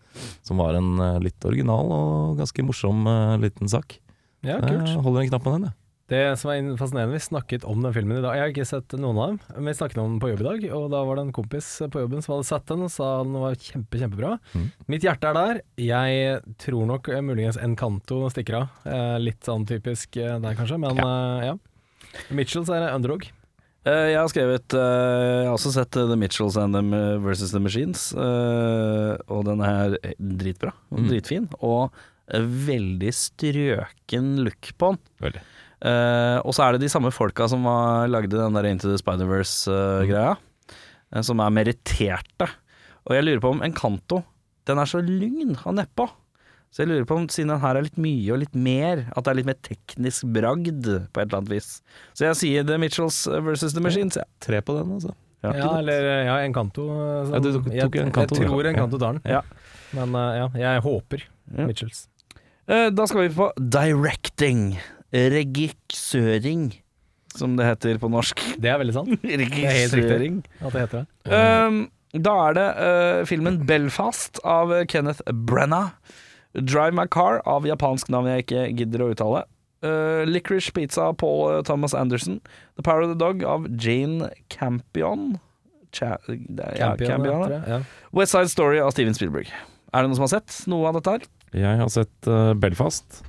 Som 0.47 0.61
var 0.63 0.77
en 0.77 0.95
uh, 1.01 1.17
litt 1.23 1.43
original 1.47 1.89
og 1.91 2.37
ganske 2.39 2.63
morsom 2.65 3.07
uh, 3.07 3.35
liten 3.41 3.71
sak. 3.71 3.97
Ja, 4.45 4.61
kult. 4.61 4.87
Jeg 4.87 5.01
holder 5.01 5.25
en 5.25 5.33
knapp 5.33 5.43
på 5.45 5.55
den, 5.57 5.67
jeg. 5.69 5.79
Det 6.05 6.21
som 6.37 6.51
er 6.53 6.67
fascinerende, 6.77 7.17
vi 7.17 7.25
snakket 7.25 7.63
om 7.65 7.79
den 7.81 7.93
filmen 7.95 8.19
i 8.19 8.21
dag. 8.21 8.35
Jeg 8.37 8.43
har 8.43 8.51
ikke 8.51 8.67
sett 8.69 8.93
noen 9.01 9.17
av 9.17 9.31
dem, 9.31 9.37
men 9.55 9.69
vi 9.71 9.73
snakket 9.79 10.01
om 10.03 10.11
den 10.11 10.19
på 10.21 10.29
jobb 10.29 10.43
i 10.43 10.45
dag. 10.45 10.65
Og 10.77 10.83
da 10.93 10.99
var 11.07 11.17
det 11.17 11.23
en 11.25 11.31
kompis 11.33 11.69
på 11.81 12.03
jobben 12.03 12.21
som 12.21 12.35
hadde 12.35 12.47
sett 12.51 12.67
den 12.69 12.83
og 12.85 12.91
sa 12.93 13.07
den 13.23 13.37
var 13.41 13.57
kjempe, 13.57 14.01
kjempebra. 14.03 14.35
Mm. 14.53 14.67
Mitt 14.93 15.07
hjerte 15.07 15.31
er 15.31 15.39
der. 15.39 15.61
Jeg 15.81 16.43
tror 16.61 16.85
nok 16.91 17.09
eh, 17.09 17.23
muligens 17.25 17.57
Encanto 17.57 18.19
stikker 18.29 18.59
av. 18.59 18.83
Eh, 18.85 19.15
litt 19.23 19.49
sånn 19.49 19.65
typisk 19.65 20.19
eh, 20.21 20.37
der, 20.43 20.59
kanskje, 20.59 20.77
men 20.85 21.01
eh, 21.01 21.47
ja. 21.49 21.57
Mitchells 22.29 22.69
er 22.69 22.91
underdog. 22.91 23.25
Eh, 23.85 24.07
Jeg 24.13 24.17
har 24.17 24.29
skrevet 24.31 24.73
eh, 24.73 25.43
Jeg 25.43 25.47
har 25.49 25.53
også 25.55 25.71
sett 25.75 25.97
eh, 25.99 26.07
The 26.09 26.17
Mitchells 26.17 26.57
and 26.57 26.73
them 26.77 26.93
eh, 26.97 27.15
versus 27.21 27.51
The 27.53 27.61
Machines, 27.61 28.07
og 28.15 29.45
den 29.47 29.61
er 29.65 29.97
dritbra. 30.17 30.73
Mm. 30.93 31.07
Dritfin. 31.11 31.47
Og 31.61 31.93
veldig 32.65 33.11
strøken 33.13 34.31
look 34.45 34.71
på 34.81 34.93
den. 34.95 35.01
Veldig. 35.27 35.43
Og 36.41 36.55
så 36.57 36.63
er 36.65 36.73
det 36.73 36.81
de 36.81 36.89
samme 36.89 37.11
folka 37.13 37.45
som 37.51 37.67
lagde 38.09 38.33
den 38.33 38.55
der 38.57 38.65
Into 38.71 38.89
the 38.89 38.97
Spider-Verse-greia, 38.97 40.31
eh, 41.13 41.21
som 41.27 41.43
er 41.45 41.53
meritterte. 41.53 42.47
Og 43.05 43.13
jeg 43.13 43.27
lurer 43.27 43.43
på 43.43 43.51
om 43.53 43.61
Encanto 43.61 44.23
Den 44.65 44.79
er 44.81 44.89
så 44.89 44.97
lugn 45.05 45.53
av 45.61 45.75
nedpå. 45.77 46.07
Så 46.75 46.83
jeg 46.83 46.89
lurer 46.91 47.05
på 47.07 47.15
om 47.15 47.25
siden 47.31 47.53
den 47.53 47.61
her 47.63 47.77
er 47.79 47.85
litt 47.85 47.99
mye 48.03 48.33
og 48.35 48.41
litt 48.41 48.55
mer, 48.59 49.05
at 49.15 49.23
det 49.23 49.31
er 49.31 49.37
litt 49.39 49.47
mer 49.47 49.59
teknisk 49.63 50.25
bragd 50.35 50.83
på 50.83 51.21
et 51.21 51.29
eller 51.29 51.37
annet 51.39 51.53
vis. 51.53 51.69
Så 52.11 52.25
jeg 52.27 52.35
sier 52.41 52.65
The 52.67 52.75
Mitchells 52.83 53.21
versus 53.45 53.71
The 53.77 53.83
Machines, 53.85 54.17
jeg. 54.19 54.27
Tre 54.43 54.59
på 54.65 54.75
den, 54.75 54.91
altså. 54.97 55.13
Ja. 55.45 55.53
Ja, 55.55 55.69
eller 55.79 56.07
ja, 56.25 56.35
Encanto. 56.43 56.83
Ja, 57.31 57.39
du 57.39 57.47
tok- 57.53 57.69
jeg, 57.71 57.85
tok 57.85 57.95
Encanto, 58.01 58.35
jeg 58.35 58.43
jeg 58.43 58.51
tror 58.51 58.67
Encanto 58.73 58.99
tar 58.99 59.15
den. 59.15 59.21
Ja. 59.37 59.39
Men 59.95 60.17
uh, 60.19 60.33
ja, 60.35 60.49
jeg 60.65 60.83
håper 60.83 61.23
Ja. 61.55 61.67
Mitchells. 61.69 62.03
Eh, 62.67 62.89
Da 62.91 63.05
skal 63.07 63.27
vi 63.27 63.33
på 63.37 63.51
directing. 63.61 64.75
Regissøring, 65.15 66.73
som 67.35 67.55
det 67.55 67.67
heter 67.69 67.99
på 68.01 68.09
norsk. 68.11 68.41
Det 68.59 68.71
er 68.73 68.79
veldig 68.81 68.95
sant. 68.97 69.13
Regissøring. 69.45 70.41
at 70.59 70.73
det 70.75 70.81
heter 70.85 71.05
det. 71.05 71.39
Um, 71.39 71.79
da 72.25 72.33
er 72.49 72.57
det 72.57 72.67
uh, 72.79 73.21
filmen 73.29 73.61
Belfast 73.67 74.39
av 74.43 74.71
Kenneth 74.91 75.21
Brenna. 75.47 75.91
Drive 76.61 76.93
My 76.95 77.05
Car 77.11 77.41
av 77.49 77.67
japansk 77.67 78.09
navn 78.13 78.29
jeg 78.31 78.45
ikke 78.45 78.65
gidder 78.79 79.03
å 79.05 79.11
uttale. 79.13 79.43
Uh, 79.85 80.23
Licorice 80.25 80.71
Pizza 80.73 81.09
av 81.11 81.17
Paul 81.21 81.61
Thomas 81.67 81.93
Anderson. 81.93 82.39
The 82.79 82.85
Power 82.85 83.05
of 83.05 83.11
the 83.13 83.19
Dog 83.19 83.43
av 83.43 83.67
Jane 83.77 84.29
Campion. 84.49 85.37
Cha 85.95 86.17
ja, 86.27 86.95
Campion, 86.99 87.45
ja. 87.51 87.61
Ja. 87.67 87.79
West 88.11 88.33
Side 88.35 88.49
Story 88.51 88.79
av 88.83 88.91
Steven 88.95 89.13
Spielberg. 89.15 89.51
Er 89.93 90.03
det 90.03 90.09
noen 90.09 90.17
som 90.17 90.25
har 90.25 90.33
sett 90.33 90.57
noe 90.71 90.89
av 90.89 90.97
dette 90.97 91.13
her? 91.13 91.27
Jeg 91.55 91.79
har 91.79 91.91
sett 91.93 92.27
uh, 92.27 92.51
Belfast, 92.59 93.21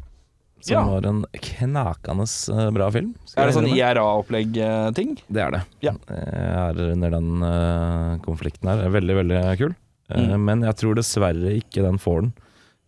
som 0.64 0.73
Ja. 0.75 0.83
var 0.88 1.06
en 1.06 1.21
knakende 1.30 2.25
eh, 2.26 2.71
bra 2.75 2.88
film. 2.90 3.12
Er 3.37 3.47
det 3.47 3.54
sånn. 3.54 3.68
IRA-opplegg-ting? 3.71 5.12
Det 5.28 5.42
er 5.45 5.52
det. 5.54 5.61
Ja. 5.85 5.92
Jeg 6.11 6.49
er 6.64 6.80
under 6.97 7.12
den 7.14 7.45
uh, 7.45 8.16
konflikten 8.25 8.73
her. 8.73 8.83
Er 8.88 8.97
Veldig, 8.97 9.18
veldig 9.21 9.42
kul. 9.61 9.76
Mm. 10.11 10.35
Men 10.49 10.64
jeg 10.66 10.78
tror 10.80 10.99
dessverre 10.99 11.54
ikke 11.61 11.85
den 11.87 12.00
får 12.02 12.25
den. 12.25 12.35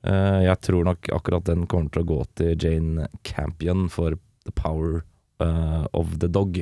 Eh, 0.09 0.41
jeg 0.47 0.61
tror 0.65 0.89
nok 0.89 1.09
akkurat 1.13 1.47
den 1.49 1.67
kommer 1.69 1.93
til 1.93 2.05
å 2.05 2.09
gå 2.09 2.19
til 2.41 2.55
Jane 2.57 3.09
Campion 3.29 3.89
for 3.93 4.17
The 4.49 4.55
Power 4.57 5.03
eh, 5.45 5.85
of 5.93 6.19
the 6.23 6.31
Dog. 6.33 6.61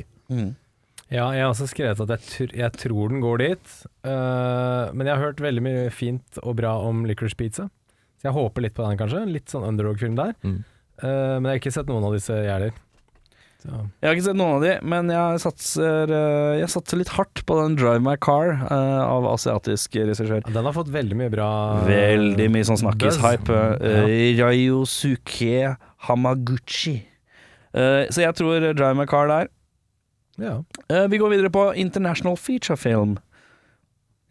Ja, 1.07 1.29
jeg 1.31 1.45
har 1.45 1.53
også 1.53 1.69
skrevet 1.71 2.01
at 2.03 2.09
jeg, 2.17 2.27
tr 2.27 2.55
jeg 2.57 2.75
tror 2.75 3.13
den 3.13 3.21
går 3.23 3.39
dit. 3.39 3.75
Uh, 4.03 4.91
men 4.91 5.07
jeg 5.07 5.15
har 5.15 5.23
hørt 5.23 5.43
veldig 5.43 5.63
mye 5.63 5.85
fint 5.93 6.39
og 6.43 6.57
bra 6.59 6.73
om 6.83 7.05
Licorice 7.07 7.37
Pizza. 7.39 7.69
Så 8.19 8.27
jeg 8.27 8.35
håper 8.35 8.65
litt 8.65 8.75
på 8.75 8.83
den, 8.83 8.99
kanskje. 8.99 9.21
Litt 9.31 9.53
sånn 9.53 9.63
underdog-film 9.69 10.17
der. 10.19 10.33
Mm. 10.43 10.57
Uh, 10.99 11.37
men 11.37 11.47
jeg 11.47 11.53
har 11.53 11.61
ikke 11.61 11.75
sett 11.77 11.87
noen 11.87 12.09
av 12.09 12.17
disse, 12.17 12.35
jeg 12.35 12.51
heller. 12.51 12.75
Så. 13.57 13.73
Jeg 13.73 14.05
har 14.05 14.13
ikke 14.13 14.25
sett 14.27 14.37
noen 14.37 14.59
av 14.59 14.63
de, 14.63 14.73
men 14.85 15.09
jeg 15.09 15.41
satser, 15.41 16.11
eh, 16.13 16.59
jeg 16.59 16.69
satser 16.69 17.01
litt 17.01 17.13
hardt 17.15 17.41
på 17.49 17.57
den 17.57 17.75
Drive 17.79 18.03
My 18.05 18.13
Car 18.21 18.53
uh, 18.69 19.01
av 19.07 19.25
asiatisk 19.31 19.97
regissør. 19.97 20.43
Ja, 20.43 20.53
Den 20.59 20.69
har 20.69 20.75
fått 20.77 20.91
veldig 20.93 21.17
mye 21.17 21.33
bra 21.33 21.49
Veldig 21.89 22.47
mye 22.53 22.67
sånn 22.69 22.83
snakkis-hype. 22.83 23.59
Uh, 23.81 24.05
Ryosuke 24.37 25.73
Hamaguchi. 26.05 26.99
Uh, 27.73 28.05
så 28.13 28.27
jeg 28.27 28.37
tror 28.37 28.69
Drive 28.77 28.95
My 28.99 29.09
Car 29.09 29.31
der. 29.33 29.49
Ja. 30.37 30.63
Eh, 30.89 31.07
vi 31.09 31.17
går 31.17 31.29
videre 31.33 31.49
på 31.49 31.71
International 31.75 32.37
Feature 32.37 32.77
Film. 32.77 33.17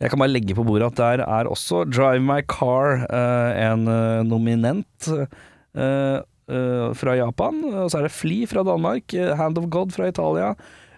Jeg 0.01 0.13
kan 0.13 0.21
bare 0.21 0.31
legge 0.31 0.55
på 0.55 0.65
bordet 0.67 0.93
at 0.93 1.01
der 1.01 1.25
er 1.25 1.49
også 1.51 1.85
Drive 1.89 2.23
My 2.23 2.43
Car 2.47 3.07
eh, 3.09 3.63
en 3.65 3.89
eh, 3.89 4.23
nominent 4.29 5.09
eh, 5.09 6.19
eh, 6.49 6.93
fra 6.95 7.17
Japan. 7.19 7.63
Og 7.75 7.91
så 7.93 7.99
er 8.01 8.09
det 8.09 8.13
Fli 8.17 8.45
fra 8.51 8.63
Danmark, 8.67 9.13
eh, 9.15 9.35
Hand 9.37 9.59
of 9.59 9.69
God 9.73 9.93
fra 9.97 10.09
Italia, 10.09 10.55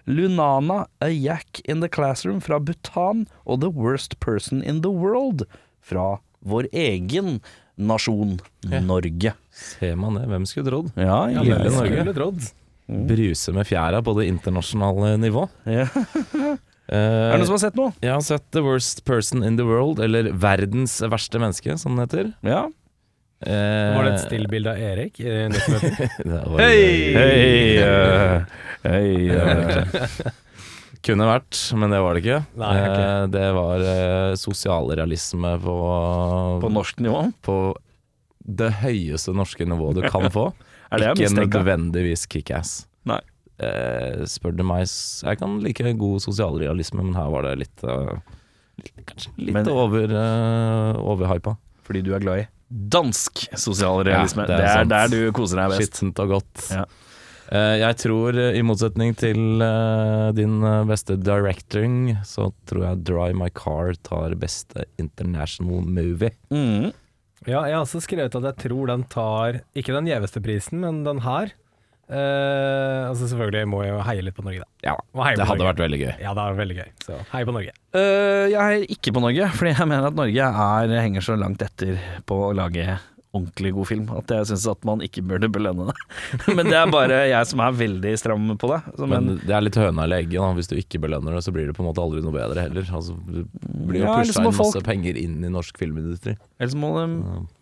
Lunana, 0.09 0.85
A 1.01 1.09
Yak 1.11 1.61
in 1.65 1.81
the 1.81 1.89
Classroom 1.89 2.39
fra 2.41 2.59
Bhutan 2.59 3.27
og 3.45 3.61
The 3.61 3.69
Worst 3.69 4.19
Person 4.19 4.63
in 4.63 4.81
the 4.81 4.89
World 4.91 5.43
fra 5.85 6.17
vår 6.45 6.69
egen 6.73 7.39
nasjon, 7.79 8.39
Ja. 8.69 8.79
Norge. 8.83 9.33
Ser 9.51 9.95
man 9.95 10.15
det? 10.15 10.25
Hvem 10.27 10.45
skulle 10.47 10.69
trodd? 10.71 10.91
Ja, 10.95 11.27
Ja, 11.29 11.41
Lille 11.43 11.69
Norge. 11.69 11.99
skulle 11.99 12.13
trodd. 12.15 12.49
Bruse 12.89 13.53
med 13.53 13.67
fjæra 13.69 14.01
på 14.03 14.15
det 14.17 14.27
internasjonale 14.31 15.17
nivå. 15.21 15.47
Ja. 15.65 15.85
Uh, 15.85 16.57
Er 16.89 17.37
det 17.37 17.43
noen 17.43 17.45
som 17.45 17.53
har 17.53 17.61
sett 17.61 17.75
noe? 17.77 17.91
jeg 18.01 18.11
har 18.15 18.23
sett 18.25 18.47
The 18.51 18.63
Worst 18.65 19.03
Person 19.05 19.43
in 19.45 19.57
the 19.59 19.65
World, 19.67 19.99
eller 20.01 20.31
Verdens 20.33 20.95
verste 21.05 21.37
menneske, 21.39 21.77
som 21.77 21.95
den 21.95 22.07
heter. 22.07 22.31
Ja. 22.41 22.63
Eh, 23.39 23.95
Var 23.95 24.03
det 24.03 24.11
et 24.17 24.23
stillbilde 24.25 24.71
av 24.73 24.81
Erik 24.83 25.19
i 25.23 25.29
1990? 25.47 26.57
Hei! 26.59 27.79
Uh, 27.79 28.43
hei 28.83 29.29
uh. 29.31 30.33
Kunne 31.07 31.23
vært, 31.29 31.55
men 31.79 31.93
det 31.95 32.01
var 32.03 32.17
det 32.17 32.23
ikke. 32.25 32.39
Nei, 32.59 32.71
okay. 32.83 33.05
Eh, 33.05 33.27
det 33.31 33.45
var 33.55 33.83
eh, 33.87 34.33
sosialrealisme 34.41 35.53
på, 35.63 35.75
På 36.65 36.71
norsk 36.75 36.99
nivå? 37.05 37.21
på 37.47 37.55
det 38.49 38.73
høyeste 38.81 39.31
norske 39.37 39.63
nivået 39.69 40.01
du 40.01 40.09
kan 40.11 40.27
få. 40.33 40.49
Er 40.91 41.03
det 41.03 41.13
ikke 41.29 41.45
nødvendigvis 41.45 42.25
kickass. 42.27 42.73
Nei. 43.07 43.21
Eh, 43.63 44.25
spør 44.27 44.55
du 44.57 44.63
meg, 44.67 44.83
jeg 44.89 45.39
kan 45.39 45.59
like 45.63 45.93
god 46.01 46.23
sosialrealisme, 46.25 47.03
men 47.05 47.15
her 47.15 47.29
var 47.31 47.45
det 47.47 47.55
litt 47.61 47.83
litt- 47.85 49.03
Kanskje 49.05 49.31
litt 49.37 49.55
Men- 49.55 49.69
over, 49.71 50.11
uh, 50.11 50.99
overhypa. 51.13 51.55
Fordi 51.87 52.01
du 52.03 52.11
er 52.15 52.23
glad 52.23 52.43
i 52.43 52.47
dansk 52.69 53.47
sosialrealisme. 53.57 54.45
Ja, 54.45 54.49
det, 54.49 54.57
det 54.61 54.71
er 54.71 54.81
er 54.81 54.89
der 54.93 55.13
du 55.13 55.21
koser 55.35 55.63
deg 55.63 55.75
best. 55.75 55.89
Skittent 55.89 56.21
og 56.23 56.35
godt. 56.37 56.65
Ja. 56.71 56.85
Eh, 57.49 57.75
jeg 57.81 57.97
tror, 58.03 58.37
eh, 58.37 58.57
i 58.59 58.61
motsetning 58.65 59.15
til 59.17 59.63
eh, 59.65 60.29
din 60.37 60.61
beste 60.89 61.17
directing, 61.17 62.13
så 62.27 62.51
tror 62.69 62.85
jeg 62.85 63.05
Dry 63.09 63.31
My 63.33 63.49
Car 63.49 63.95
tar 64.05 64.35
beste 64.37 64.85
international 65.01 65.81
movie. 65.81 66.35
Mm. 66.53 66.91
Ja, 67.47 67.63
jeg 67.65 67.73
har 67.73 67.85
også 67.85 68.03
skrevet 68.03 68.35
at 68.35 68.45
jeg 68.51 68.59
tror 68.67 68.89
den 68.89 69.05
tar 69.07 69.61
Ikke 69.73 69.95
den 69.95 70.09
gjeveste 70.09 70.41
prisen, 70.43 70.81
men 70.83 71.05
den 71.05 71.23
her. 71.23 71.55
Eh, 72.09 73.01
altså 73.05 73.27
selvfølgelig 73.29 73.67
må 73.69 73.83
jeg 73.85 73.91
jo 73.93 73.99
heie 74.07 74.23
litt 74.25 74.37
på 74.37 74.45
Norge, 74.45 74.63
da. 74.63 74.69
Ja, 74.87 74.95
det 74.97 75.45
hadde 75.45 75.59
Norge. 75.59 75.67
vært 75.67 75.83
veldig 75.83 75.99
gøy. 76.01 76.11
Ja, 76.23 76.33
det 76.33 76.45
er 76.45 76.57
veldig 76.57 76.77
gøy. 76.79 76.89
Så 77.05 77.19
hei 77.35 77.43
på 77.45 77.53
Norge. 77.53 77.75
Uh, 77.93 78.47
jeg 78.49 78.57
heier 78.63 78.89
ikke 78.97 79.13
på 79.13 79.21
Norge, 79.23 79.51
fordi 79.59 79.75
jeg 79.75 79.89
mener 79.91 80.09
at 80.09 80.17
Norge 80.17 80.49
er, 80.65 80.95
henger 81.05 81.25
så 81.25 81.37
langt 81.37 81.61
etter 81.65 82.01
på 82.29 82.41
å 82.49 82.51
lage 82.57 82.97
ordentlig 83.29 83.71
god 83.75 83.85
film 83.85 84.07
at 84.17 84.31
jeg 84.33 84.47
syns 84.49 84.63
at 84.71 84.85
man 84.89 85.03
ikke 85.05 85.21
burde 85.29 85.51
belønne 85.53 85.91
det. 85.91 85.97
Men 86.57 86.65
det 86.65 86.77
er 86.79 86.89
bare 86.89 87.19
jeg 87.29 87.49
som 87.51 87.61
er 87.61 87.75
veldig 87.77 88.13
stram 88.17 88.47
på 88.57 88.71
det. 88.71 88.79
Så, 88.97 89.05
Men 89.05 89.27
men, 89.27 89.41
det 89.43 89.53
er 89.53 89.65
litt 89.67 89.77
høna 89.77 90.07
eller 90.07 90.23
egget. 90.23 90.55
Hvis 90.57 90.71
du 90.71 90.77
ikke 90.79 91.01
belønner 91.05 91.37
det, 91.37 91.43
så 91.45 91.53
blir 91.53 91.69
det 91.69 91.75
på 91.77 91.85
en 91.85 91.91
måte 91.91 92.01
aldri 92.01 92.23
noe 92.25 92.33
bedre 92.33 92.65
heller. 92.65 92.89
Altså, 92.89 93.13
du 93.29 93.43
blir 93.85 94.01
jo 94.01 94.07
Ja, 94.07 94.15
pusha 94.17 94.31
liksom 94.31 94.49
inn 94.49 94.57
folk- 94.57 94.73
masse 94.73 94.85
penger 94.87 95.21
inn 95.21 95.43
i 95.45 95.53
norsk 95.53 95.77
filmindustri. 95.77 96.33
Ellers 96.59 96.75
må 96.75 96.89
de 96.97 97.03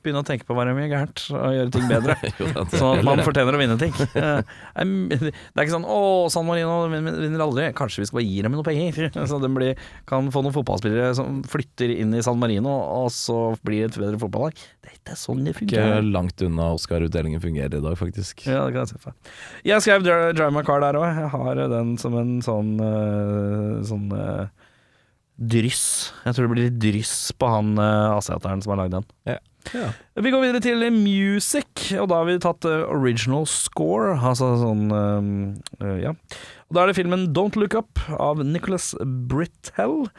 begynne 0.01 0.21
å 0.23 0.25
tenke 0.25 0.47
på 0.47 0.55
hva 0.57 0.63
de 0.65 0.73
gjør 0.73 0.89
gærent, 0.89 1.21
og 1.37 1.53
gjøre 1.53 1.71
ting 1.75 1.85
bedre. 1.89 2.15
Er 2.23 2.71
Sånn 2.73 2.97
at 2.97 3.05
man 3.05 3.21
fortjener 3.25 3.53
å 3.53 3.59
vinne 3.61 3.77
ting. 3.77 3.93
Det 4.17 5.29
er 5.29 5.63
ikke 5.63 5.73
sånn 5.75 5.85
'Å, 5.85 5.99
San 6.33 6.47
Marino 6.47 6.77
vinner 6.89 7.43
aldri'. 7.45 7.69
Kanskje 7.77 8.01
vi 8.03 8.07
skal 8.09 8.19
bare 8.19 8.27
gi 8.29 8.41
dem 8.45 8.55
noe 8.57 8.65
penger, 8.65 9.11
så 9.29 9.39
de 9.43 9.49
blir, 9.53 9.77
kan 10.09 10.31
få 10.33 10.41
noen 10.45 10.55
fotballspillere 10.55 11.11
som 11.17 11.41
flytter 11.47 11.93
inn 11.97 12.15
i 12.17 12.23
San 12.25 12.39
Marino, 12.41 12.73
og 13.03 13.11
så 13.13 13.53
blir 13.65 13.85
det 13.85 13.93
et 13.95 14.01
bedre 14.05 14.21
fotballag. 14.25 14.57
Det 14.81 14.91
er 14.91 14.97
ikke 14.99 15.17
sånn 15.19 15.43
det 15.45 15.55
fungerer. 15.57 15.99
Ikke 16.01 16.13
langt 16.17 16.41
unna 16.47 16.71
Oscar-utdelingen 16.77 17.43
fungerer 17.43 17.77
i 17.77 17.83
dag, 17.83 17.97
faktisk. 17.99 18.45
Ja, 18.49 18.65
det 18.65 18.73
kan 18.75 18.85
jeg 18.85 18.93
se 18.95 19.01
for 19.03 19.13
meg. 19.13 19.33
Jeg 19.67 19.85
skrev 19.85 20.05
Dri- 20.07 20.33
Drive 20.37 20.53
My 20.55 20.63
Car 20.67 20.81
der 20.85 20.97
òg. 20.99 21.07
Jeg 21.21 21.31
har 21.37 21.61
den 21.77 21.97
som 22.01 22.15
en 22.17 22.37
sånn 22.45 22.73
eh, 22.81 23.83
Sånn 23.87 24.07
eh, 24.15 24.47
dryss. 25.37 26.13
Jeg 26.25 26.35
tror 26.35 26.47
det 26.47 26.53
blir 26.53 26.67
litt 26.69 26.79
dryss 26.81 27.15
på 27.37 27.49
han 27.51 27.75
uh, 27.79 28.17
asiateren 28.17 28.63
som 28.63 28.73
har 28.73 28.83
lagd 28.83 28.97
den. 28.97 29.07
Ja. 29.29 29.39
Vi 30.15 30.31
går 30.31 30.45
videre 30.45 30.61
til 30.63 30.85
music, 30.95 31.89
og 31.99 32.07
da 32.09 32.21
har 32.21 32.29
vi 32.29 32.37
tatt 32.41 32.65
uh, 32.67 32.87
original 32.87 33.47
score, 33.49 34.15
altså 34.17 34.53
sånn 34.63 34.87
uh, 34.93 35.97
Ja. 36.01 36.15
Og 36.67 36.75
da 36.75 36.83
er 36.83 36.91
det 36.91 36.97
filmen 36.97 37.29
Don't 37.35 37.55
Look 37.59 37.77
Up 37.77 38.01
av 38.19 38.41
Nicholas 38.43 38.91
Britell. 39.29 40.09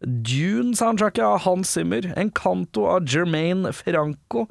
Dune-soundtracket 0.00 1.24
av 1.26 1.42
Hans 1.44 1.74
Zimmer. 1.74 2.06
Encanto 2.16 2.86
av 2.88 3.04
Jermaine 3.04 3.74
Franco. 3.76 4.46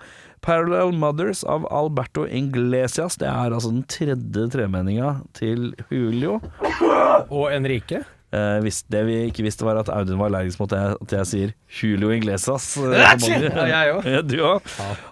Parallel 0.45 0.91
Mothers 0.93 1.43
av 1.43 1.65
Alberto 1.73 2.27
Inglesias. 2.27 3.17
Det 3.17 3.25
er 3.25 3.55
altså 3.55 3.71
den 3.71 3.87
tredje 3.89 4.45
tremenninga 4.53 5.15
til 5.37 5.71
Julio. 5.89 6.37
Og 7.31 7.49
Enrique. 7.55 8.03
Eh, 8.35 8.57
hvis 8.59 8.81
det 8.91 9.05
vi 9.07 9.13
ikke 9.29 9.43
visste, 9.45 9.63
var 9.63 9.77
at 9.79 9.87
Audun 9.93 10.17
var 10.19 10.27
allergisk 10.27 10.59
mot 10.59 10.69
det- 10.73 10.97
at 10.99 11.13
jeg 11.15 11.25
sier 11.29 11.53
Julio 11.79 12.09
Iglesias. 12.11 12.65
eh. 12.75 12.91
Ja, 13.55 13.63
jeg 13.71 13.93
òg. 13.95 14.07
Du 14.31 14.35
òg. 14.43 14.61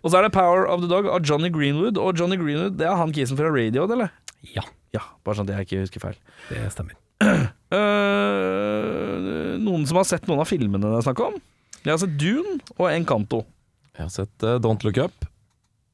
Og 0.03 0.11
så 0.11 0.17
er 0.19 0.23
det 0.27 0.33
Power 0.35 0.67
of 0.67 0.81
the 0.83 0.89
Dog 0.91 1.07
av 1.07 1.21
Johnny 1.23 1.49
Greenwood. 1.49 1.97
Og 1.97 2.17
Johnny 2.19 2.35
Greenwood, 2.35 2.75
det 2.77 2.87
er 2.89 2.95
han 2.99 3.13
kisen 3.15 3.37
fra 3.39 3.47
Radio, 3.55 3.85
eller? 3.87 4.11
Ja, 4.55 4.63
Ja, 4.95 5.01
bare 5.25 5.35
sånn 5.39 5.47
at 5.49 5.55
jeg 5.57 5.65
ikke 5.67 5.81
husker 5.85 5.99
feil. 6.03 6.17
det 6.51 6.67
stemmer. 6.71 6.95
Uh, 7.71 9.55
noen 9.65 9.85
som 9.87 9.97
har 9.99 10.05
sett 10.07 10.27
noen 10.29 10.39
av 10.43 10.47
filmene 10.49 10.83
det 10.91 10.99
er 10.99 11.05
snakk 11.07 11.21
om? 11.25 11.37
Jeg 11.85 11.91
har 11.93 12.01
sett 12.01 12.15
Dune 12.19 12.57
og 12.77 12.87
Encanto. 12.91 13.43
Jeg 13.95 14.05
har 14.07 14.11
sett 14.13 14.43
uh, 14.47 14.57
Don't 14.63 14.83
Look 14.87 14.97
Up, 15.03 15.27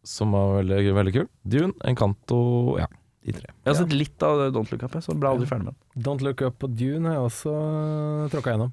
som 0.08 0.34
var 0.36 0.58
veldig, 0.62 0.94
veldig 0.98 1.14
kul. 1.20 1.28
Dune, 1.46 1.74
Encanto, 1.86 2.42
ja. 2.82 2.88
De 3.22 3.34
tre. 3.36 3.48
Jeg 3.52 3.70
har 3.70 3.78
sett 3.78 3.94
litt 3.94 4.24
av 4.26 4.40
Don't 4.56 4.72
Look 4.74 4.84
Up, 4.88 4.96
jeg, 4.98 5.04
så 5.06 5.14
ble 5.14 5.30
aldri 5.30 5.46
ferdig 5.50 5.68
med 5.70 5.76
den. 5.78 6.04
Don't 6.08 6.24
Look 6.26 6.42
Up 6.42 6.56
på 6.64 6.70
Dune 6.74 7.06
har 7.12 7.20
jeg 7.20 7.28
også 7.30 7.56
tråkka 8.34 8.56
gjennom. 8.56 8.72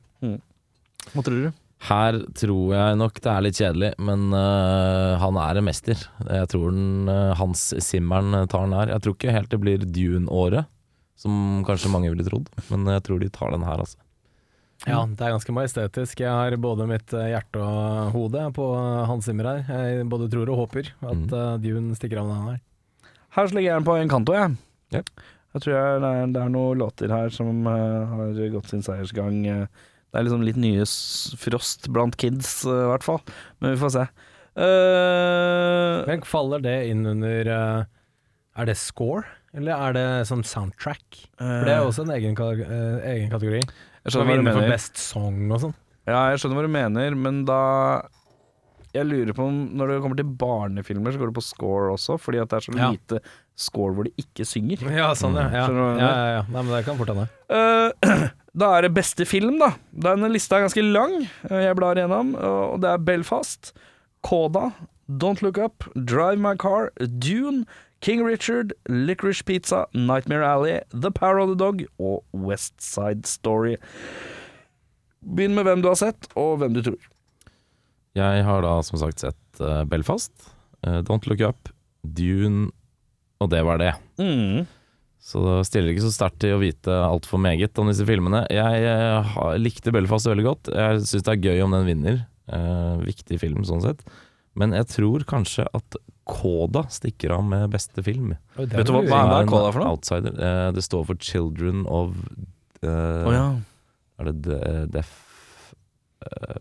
Hva 1.12 1.24
tror 1.26 1.42
du? 1.44 1.50
Her 1.88 2.16
tror 2.34 2.72
jeg 2.74 2.96
nok 2.98 3.20
det 3.22 3.30
er 3.30 3.44
litt 3.44 3.58
kjedelig, 3.60 3.90
men 4.02 4.24
uh, 4.34 5.14
han 5.22 5.36
er 5.38 5.60
en 5.60 5.66
mester. 5.68 6.00
Jeg 6.26 6.48
tror 6.50 6.72
den, 6.74 7.06
uh, 7.06 7.36
Hans 7.38 7.68
Simmeren 7.86 8.34
tar 8.50 8.64
den 8.66 8.74
her. 8.74 8.90
Jeg 8.96 9.04
tror 9.04 9.14
ikke 9.14 9.36
helt 9.36 9.52
det 9.52 9.60
blir 9.62 9.84
Dune-året, 9.86 10.66
som 11.18 11.62
kanskje 11.68 11.92
mange 11.92 12.10
ville 12.10 12.26
trodd, 12.26 12.48
men 12.72 12.88
jeg 12.96 13.04
tror 13.06 13.22
de 13.22 13.28
tar 13.30 13.54
den 13.54 13.62
her, 13.68 13.84
altså. 13.84 14.00
Ja, 14.86 15.00
det 15.06 15.22
er 15.26 15.32
ganske 15.34 15.50
majestetisk. 15.54 16.20
Jeg 16.22 16.30
har 16.30 16.54
både 16.62 16.84
mitt 16.86 17.10
eh, 17.18 17.32
hjerte 17.32 17.58
og 17.58 18.12
hode 18.14 18.44
på 18.54 18.66
Hans 19.10 19.26
Zimmer 19.26 19.48
her. 19.50 19.64
Jeg 19.66 20.04
både 20.10 20.28
tror 20.30 20.52
og 20.54 20.60
håper 20.60 20.92
at 21.02 21.16
Mm. 21.18 21.32
eh, 21.34 21.56
Dune 21.64 21.96
stikker 21.98 22.20
av 22.20 22.28
med 22.28 22.36
den 22.36 22.46
her. 22.52 22.60
Her 23.36 23.48
så 23.50 23.54
legger 23.56 23.70
jeg 23.72 23.80
den 23.82 23.86
på 23.88 23.96
Encanto, 24.00 24.34
jeg. 24.36 24.56
Ja. 24.94 25.02
Jeg 25.56 25.62
tror 25.64 25.74
jeg, 25.74 26.00
det, 26.04 26.08
er, 26.20 26.32
det 26.34 26.40
er 26.42 26.50
noen 26.52 26.80
låter 26.80 27.12
her 27.12 27.30
som 27.32 27.62
uh, 27.66 28.08
har 28.12 28.40
gått 28.52 28.68
sin 28.72 28.82
seiersgang. 28.84 29.38
eh. 29.48 29.64
det 30.12 30.20
er 30.20 30.26
liksom 30.26 30.44
litt 30.44 30.58
nye 30.60 30.84
frost 31.40 31.88
blant 31.92 32.16
kids, 32.20 32.62
eh, 32.68 32.82
i 32.84 32.90
hvert 32.92 33.04
fall. 33.06 33.20
Men 33.60 33.74
vi 33.74 33.80
får 33.80 33.94
se. 33.96 34.04
Uh, 34.58 36.04
Men 36.08 36.24
faller 36.26 36.62
det 36.64 36.76
inn 36.90 37.04
under 37.06 37.50
Er 37.52 38.66
det 38.66 38.74
score, 38.80 39.22
eller 39.54 39.76
er 39.88 39.94
det 39.94 40.06
sånn 40.28 40.42
soundtrack? 40.46 41.04
For 41.38 41.68
det 41.68 41.76
er 41.76 41.84
også 41.86 42.04
en 42.08 42.14
egen, 42.16 42.34
egen 42.34 43.30
kategori. 43.30 43.60
jeg 43.62 44.12
skjønner 44.14 44.32
hva 44.32 44.40
du 44.40 44.48
mener. 44.48 44.72
best 44.72 44.98
song 44.98 45.44
og 45.52 45.62
sånn. 45.62 45.76
Ja, 46.08 46.24
jeg 46.32 46.40
skjønner 46.42 46.58
hva 46.58 46.66
du 46.66 46.74
mener, 46.74 47.14
men 47.14 47.44
da 47.48 47.60
Jeg 48.98 49.06
lurer 49.08 49.34
på 49.36 49.46
om 49.48 49.58
når 49.78 49.92
det 49.92 49.98
kommer 50.04 50.18
til 50.20 50.28
barnefilmer, 50.40 51.14
så 51.14 51.20
går 51.22 51.30
det 51.32 51.36
på 51.38 51.44
score 51.46 51.92
også, 51.94 52.16
fordi 52.20 52.40
at 52.42 52.50
det 52.52 52.58
er 52.60 52.66
så 52.66 52.74
Ja. 52.78 52.90
lite 52.94 53.20
score 53.58 53.94
hvor 53.96 54.04
de 54.08 54.12
ikke 54.20 54.44
synger. 54.46 54.82
Ja, 54.94 55.08
sånn, 55.18 55.34
ja. 55.38 55.48
jeg 55.54 55.72
ja, 55.74 55.96
ja, 55.98 56.28
ja. 56.36 56.42
Nei, 56.48 56.62
men 56.62 56.72
det 56.76 56.84
kan 56.86 56.98
fort 57.00 57.10
hende. 57.14 57.26
Uh, 57.50 58.28
da 58.62 58.70
er 58.76 58.86
det 58.86 58.92
beste 58.94 59.26
film, 59.26 59.58
da. 59.62 59.72
Denne 59.92 60.30
lista 60.30 60.58
er 60.58 60.66
ganske 60.68 60.84
lang. 60.84 61.16
eh, 61.50 61.64
jeg 61.66 61.76
blar 61.78 61.98
igjennom, 61.98 62.34
og 62.38 62.78
det 62.84 62.92
er 62.92 62.98
Belfast, 63.08 63.72
Koda, 64.26 64.68
Don't 65.08 65.42
Look 65.42 65.58
Up, 65.58 65.84
Drive 65.96 66.38
My 66.42 66.54
Car, 66.58 66.90
Dune, 66.98 67.64
King 68.00 68.22
Richard, 68.22 68.72
Licorice 68.88 69.42
Pizza, 69.42 69.86
Nightmare 69.92 70.44
Alley, 70.46 70.80
The 70.92 71.10
Power 71.10 71.40
of 71.42 71.48
the 71.50 71.56
Dog 71.58 71.82
og 71.98 72.22
West 72.32 72.76
Side 72.82 73.26
Story. 73.26 73.76
Begynn 75.24 75.56
med 75.58 75.66
hvem 75.66 75.82
du 75.82 75.88
har 75.90 75.98
sett, 75.98 76.28
og 76.38 76.60
hvem 76.60 76.76
du 76.76 76.82
tror. 76.86 77.08
Jeg 78.18 78.44
har 78.46 78.64
da 78.66 78.74
som 78.86 78.98
sagt 79.00 79.22
sett 79.24 79.62
uh, 79.62 79.84
Belfast, 79.88 80.32
uh, 80.86 81.00
Don't 81.06 81.26
Look 81.30 81.40
Up, 81.46 81.70
Dune, 82.02 82.68
og 83.42 83.50
det 83.52 83.62
var 83.66 83.78
det. 83.80 83.92
Mm. 84.18 84.66
Så 85.28 85.40
det 85.44 85.66
stiller 85.68 85.92
ikke 85.92 86.04
så 86.06 86.12
sterkt 86.14 86.38
til 86.42 86.54
å 86.56 86.60
vite 86.62 86.94
altfor 87.04 87.40
meget 87.42 87.76
om 87.82 87.88
disse 87.90 88.06
filmene. 88.08 88.44
Jeg 88.54 88.84
eh, 88.86 89.32
har- 89.34 89.58
likte 89.60 89.92
Belfast 89.92 90.26
veldig 90.30 90.44
godt. 90.46 90.70
Jeg 90.72 91.02
syns 91.04 91.26
det 91.26 91.32
er 91.34 91.42
gøy 91.50 91.62
om 91.66 91.74
den 91.76 91.86
vinner. 91.90 92.20
Uh, 92.48 92.96
viktig 93.04 93.36
film 93.42 93.64
sånn 93.68 93.82
sett. 93.84 94.00
Men 94.58 94.72
jeg 94.72 94.86
tror 94.94 95.26
kanskje 95.28 95.66
at 95.76 95.98
Koda 96.28 96.82
stikker 96.92 97.34
av 97.36 97.42
med 97.46 97.66
beste 97.74 98.02
film. 98.06 98.32
Oi, 98.56 98.64
Vet 98.70 98.88
du 98.88 98.94
hva- 98.94 99.04
hva 99.10 99.20
er 99.42 99.50
Koda 99.50 99.70
for 99.74 99.82
noe? 99.82 99.92
Outsider. 99.98 100.34
Uh, 100.38 100.70
det 100.76 100.86
står 100.86 101.04
for 101.10 101.20
Children 101.20 101.84
of 101.86 102.14
uh, 102.82 102.88
oh, 103.28 103.34
ja. 103.34 103.46
Er 104.22 104.30
det 104.30 104.36
de, 104.48 104.58
Deaf 104.96 105.12
eh, 106.26 106.56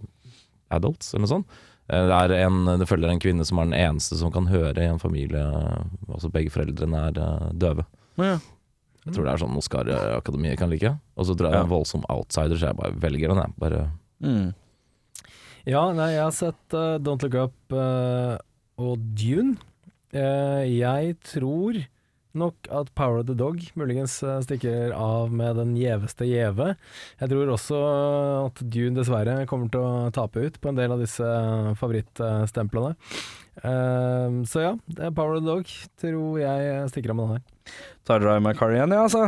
Adults, 0.73 1.13
eller 1.13 1.25
noe 1.25 1.31
sånt? 1.31 1.57
Eh, 1.87 2.09
det, 2.29 2.37
en, 2.43 2.65
det 2.81 2.87
følger 2.89 3.13
en 3.13 3.21
kvinne 3.23 3.45
som 3.47 3.61
er 3.61 3.69
den 3.69 3.77
eneste 3.79 4.17
som 4.19 4.31
kan 4.33 4.49
høre 4.51 4.83
i 4.83 4.89
en 4.91 4.99
familie. 5.01 5.43
Altså 6.09 6.31
begge 6.33 6.51
foreldrene 6.53 7.07
er 7.09 7.19
eh, 7.23 7.49
døve. 7.55 7.85
Ja. 8.19 8.37
Jeg 9.07 9.15
tror 9.15 9.23
det 9.23 9.33
er 9.33 9.39
sånn 9.39 9.55
Oscar-akademiet 9.61 10.59
kan 10.59 10.71
like. 10.73 10.91
Og 11.15 11.27
så 11.29 11.35
tror 11.37 11.47
jeg 11.47 11.55
det 11.55 11.59
er 11.61 11.67
en 11.69 11.71
voldsom 11.71 12.03
outsider, 12.11 12.59
så 12.59 12.71
jeg 12.73 12.79
bare 12.81 12.97
velger 12.99 13.31
den. 13.31 13.43
Jeg. 13.45 13.55
Bare, 13.63 13.85
Mm. 14.17 14.47
Ja, 15.67 15.83
nei, 15.93 16.07
jeg 16.15 16.23
har 16.23 16.31
sett 16.33 16.73
uh, 16.73 16.95
Don't 17.03 17.21
Look 17.21 17.35
Up 17.37 17.75
uh, 17.75 18.37
og 18.81 18.97
Dune. 19.19 19.57
Uh, 20.15 20.63
jeg 20.65 21.17
tror 21.27 21.77
nok 22.39 22.69
at 22.73 22.91
Power 22.97 23.21
of 23.21 23.27
the 23.29 23.35
Dog 23.37 23.61
muligens 23.79 24.19
eh, 24.25 24.39
stikker 24.45 24.93
av 24.95 25.33
med 25.33 25.57
den 25.59 25.73
gjeveste 25.79 26.27
gjeve. 26.29 26.73
Jeg 27.21 27.31
tror 27.33 27.51
også 27.53 27.81
at 28.45 28.61
Dune 28.61 28.97
dessverre 28.99 29.39
kommer 29.49 29.71
til 29.73 29.83
å 29.83 30.13
tape 30.15 30.45
ut 30.45 30.61
på 30.61 30.71
en 30.71 30.79
del 30.79 30.93
av 30.95 31.01
disse 31.03 31.27
favorittstemplene. 31.81 32.95
Eh, 33.63 34.39
så 34.51 34.63
ja, 34.63 34.71
det 34.93 35.09
er 35.09 35.17
Power 35.17 35.37
of 35.39 35.43
the 35.43 35.49
Dog 35.49 35.75
tror 36.01 36.39
jeg 36.41 36.87
stikker 36.93 37.13
av 37.13 37.19
med 37.19 37.27
den 37.27 37.37
her. 37.39 37.75
Tar 38.07 38.23
dere 38.23 38.37
av 38.37 38.45
meg 38.45 38.57
Carrie 38.59 38.79
igjen, 38.79 38.95
ja, 38.95 39.03
altså. 39.09 39.27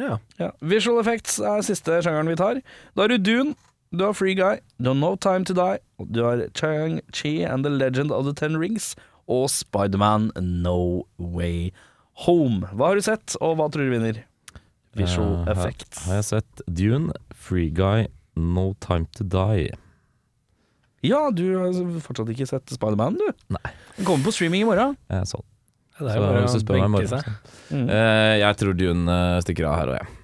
Ja. 0.00 0.18
Ja. 0.38 0.50
Visual 0.60 1.00
effects 1.00 1.38
er 1.42 1.64
siste 1.66 2.00
sjangeren 2.04 2.30
vi 2.30 2.38
tar. 2.40 2.62
Da 2.94 3.04
har 3.04 3.12
du 3.12 3.18
Dune, 3.18 3.54
du 3.90 4.04
har 4.04 4.14
Free 4.14 4.34
Guy, 4.38 4.60
du 4.78 4.92
har 4.92 4.98
No 4.98 5.16
Time 5.16 5.44
To 5.44 5.54
Die, 5.56 5.78
du 5.98 6.22
har 6.24 6.46
Chang-Chi 6.54 7.44
and 7.44 7.64
The 7.64 7.70
Legend 7.70 8.12
of 8.12 8.24
the 8.24 8.34
Ten 8.34 8.58
Rings, 8.58 8.94
og 9.30 9.50
Spiderman 9.50 10.30
No 10.36 11.06
Way 11.18 11.70
Home. 12.26 12.68
Hva 12.74 12.90
har 12.90 12.98
du 12.98 13.04
sett, 13.04 13.36
og 13.40 13.56
hva 13.58 13.68
tror 13.72 13.88
du 13.88 13.94
vinner? 13.94 14.24
Visual 14.98 15.40
uh, 15.44 15.52
effects. 15.52 16.02
Har 16.08 16.20
jeg 16.20 16.26
sett 16.32 16.64
Dune, 16.66 17.14
Free 17.32 17.70
Guy, 17.72 18.08
No 18.36 18.72
Time 18.82 19.06
To 19.16 19.24
Die. 19.24 19.70
Ja, 21.06 21.30
du 21.32 21.44
har 21.56 21.78
fortsatt 22.04 22.28
ikke 22.34 22.48
sett 22.50 22.74
Spiderman, 22.74 23.16
du? 23.16 23.30
Nei. 23.54 23.72
Den 23.96 24.08
kommer 24.08 24.28
på 24.28 24.34
streaming 24.36 24.66
i 24.66 24.68
morgen. 24.68 24.98
Jeg 25.08 25.30
så 25.30 25.40
den. 25.40 25.48
Det 26.00 26.12
er 26.12 26.16
jo 26.16 26.24
bare 26.24 26.44
å 26.48 26.60
benke 26.68 26.92
morgen, 26.94 27.10
seg. 27.10 27.56
Mm. 27.68 27.88
Uh, 27.88 28.34
jeg 28.40 28.58
tror 28.60 28.76
Dune 28.76 29.16
eh, 29.16 29.40
stikker 29.44 29.66
av 29.68 29.74
her 29.76 29.90
òg, 29.92 29.98
jeg. 30.00 30.16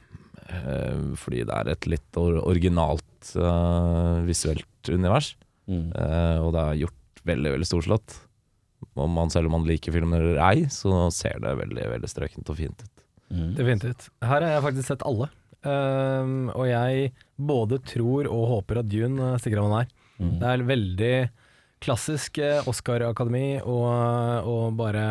Uh, 0.47 1.17
fordi 1.21 1.43
det 1.45 1.57
er 1.57 1.71
et 1.73 1.89
litt 1.91 2.21
originalt 2.21 3.33
uh, 3.37 4.23
visuelt 4.25 4.93
univers. 4.93 5.35
Mm. 5.67 5.91
Eh, 5.91 6.39
og 6.45 6.53
det 6.55 6.63
er 6.63 6.81
gjort 6.85 7.23
veldig, 7.27 7.53
veldig 7.57 7.69
storslått. 7.69 8.17
Om 8.97 9.17
man, 9.19 9.33
selv 9.33 9.51
om 9.51 9.59
man 9.59 9.67
liker 9.69 9.95
filmer 9.95 10.23
eller 10.25 10.43
ei, 10.49 10.69
så 10.73 11.07
ser 11.15 11.41
det 11.45 11.57
veldig 11.61 11.89
veldig 11.95 12.11
strøkent 12.11 12.53
og 12.53 12.59
fint 12.59 12.85
ut. 12.85 13.03
Mm. 13.29 13.51
Definitivt. 13.59 14.09
Her 14.25 14.41
har 14.41 14.55
jeg 14.55 14.65
faktisk 14.65 14.93
sett 14.93 15.05
alle. 15.07 15.29
Um, 15.67 16.53
og 16.55 16.69
jeg 16.69 17.11
både 17.37 17.81
tror 17.89 18.29
og 18.31 18.45
håper 18.53 18.81
at 18.81 18.91
Dune 18.91 19.33
eh, 19.33 19.39
stikker 19.43 19.61
av 19.61 19.67
den 19.67 19.79
her. 19.81 19.89
Mm. 20.17 20.35
Det 20.41 20.51
er 20.53 20.69
veldig 20.69 21.17
klassisk 21.83 22.39
eh, 22.41 22.69
Oscar-akademi 22.71 23.59
å 23.67 23.81
å 24.47 24.57
bare 24.77 25.07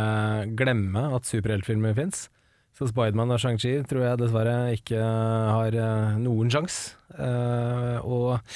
glemme 0.58 1.10
at 1.18 1.28
superheltfilmer 1.30 1.98
fins. 1.98 2.30
Så 2.76 2.90
Spiderman 2.90 3.32
og 3.32 3.40
Shang-Chi 3.40 3.78
tror 3.88 4.04
jeg 4.04 4.20
dessverre 4.20 4.56
ikke 4.76 5.00
har 5.00 5.76
eh, 5.80 6.18
noen 6.20 6.50
sjans. 6.52 6.80
Uh, 7.16 8.02
og 8.04 8.50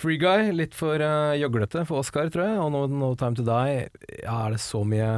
Free 0.00 0.18
Guy, 0.18 0.48
litt 0.50 0.74
for 0.74 0.98
uh, 0.98 1.84
for 1.86 2.00
Oscar, 2.00 2.26
tror 2.34 2.48
jeg. 2.48 2.58
Og 2.58 2.72
no, 2.74 2.80
no 2.90 3.12
Time 3.14 3.38
To 3.38 3.44
Die, 3.46 3.84
ja, 4.24 4.34
er 4.48 4.56
det 4.56 4.60
så 4.64 4.82
mye 4.82 5.12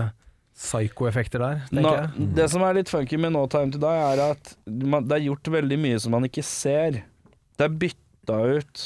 psycho-effekter 0.55 1.41
der, 1.43 1.63
tenker 1.71 1.89
Nå, 1.89 1.95
jeg. 1.97 2.29
det 2.37 2.47
som 2.53 2.63
er 2.63 2.77
litt 2.77 2.93
funky 2.93 3.17
med 3.19 3.33
No 3.35 3.47
Time 3.51 3.73
To 3.75 3.81
Die, 3.81 4.03
er 4.13 4.23
at 4.29 4.53
man, 4.69 5.09
det 5.09 5.17
er 5.17 5.27
gjort 5.31 5.51
veldig 5.57 5.81
mye 5.81 6.03
som 6.05 6.15
man 6.15 6.29
ikke 6.29 6.45
ser. 6.47 7.01
Det 7.57 7.67
er 7.67 7.81
bytta 7.81 8.39
ut 8.61 8.85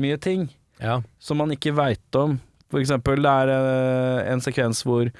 mye 0.00 0.16
ting 0.18 0.48
Ja. 0.80 1.02
som 1.22 1.38
man 1.38 1.52
ikke 1.54 1.76
veit 1.76 2.18
om. 2.18 2.38
For 2.72 2.80
eksempel, 2.80 3.20
det 3.22 3.30
er 3.30 3.50
eh, 3.54 4.32
en 4.32 4.40
sekvens 4.42 4.80
hvor 4.86 5.10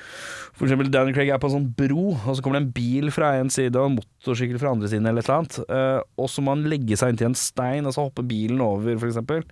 for 0.55 0.67
eksempel 0.67 0.89
Daniel 0.91 1.15
Craig 1.15 1.29
er 1.31 1.39
på 1.39 1.51
en 1.51 1.57
sånn 1.59 1.69
bro, 1.77 2.15
og 2.17 2.35
så 2.37 2.43
kommer 2.43 2.59
det 2.59 2.65
en 2.67 2.73
bil 2.75 3.11
fra 3.15 3.35
en 3.39 3.51
side 3.53 3.77
og 3.79 3.91
en 3.91 3.97
motorsykkel 3.99 4.59
fra 4.59 4.73
andre 4.75 4.89
siden, 4.91 5.07
eller 5.07 5.23
et 5.23 5.29
eller 5.29 5.43
annet. 5.43 5.59
eh, 5.69 6.01
og 6.19 6.29
så 6.33 6.43
må 6.43 6.55
han 6.57 6.65
legge 6.71 6.97
seg 6.99 7.13
inntil 7.15 7.31
en 7.33 7.39
stein, 7.39 7.87
og 7.87 7.95
så 7.95 8.07
hopper 8.09 8.27
bilen 8.27 8.61
over, 8.65 8.97
for 8.99 9.07
eksempel. 9.11 9.45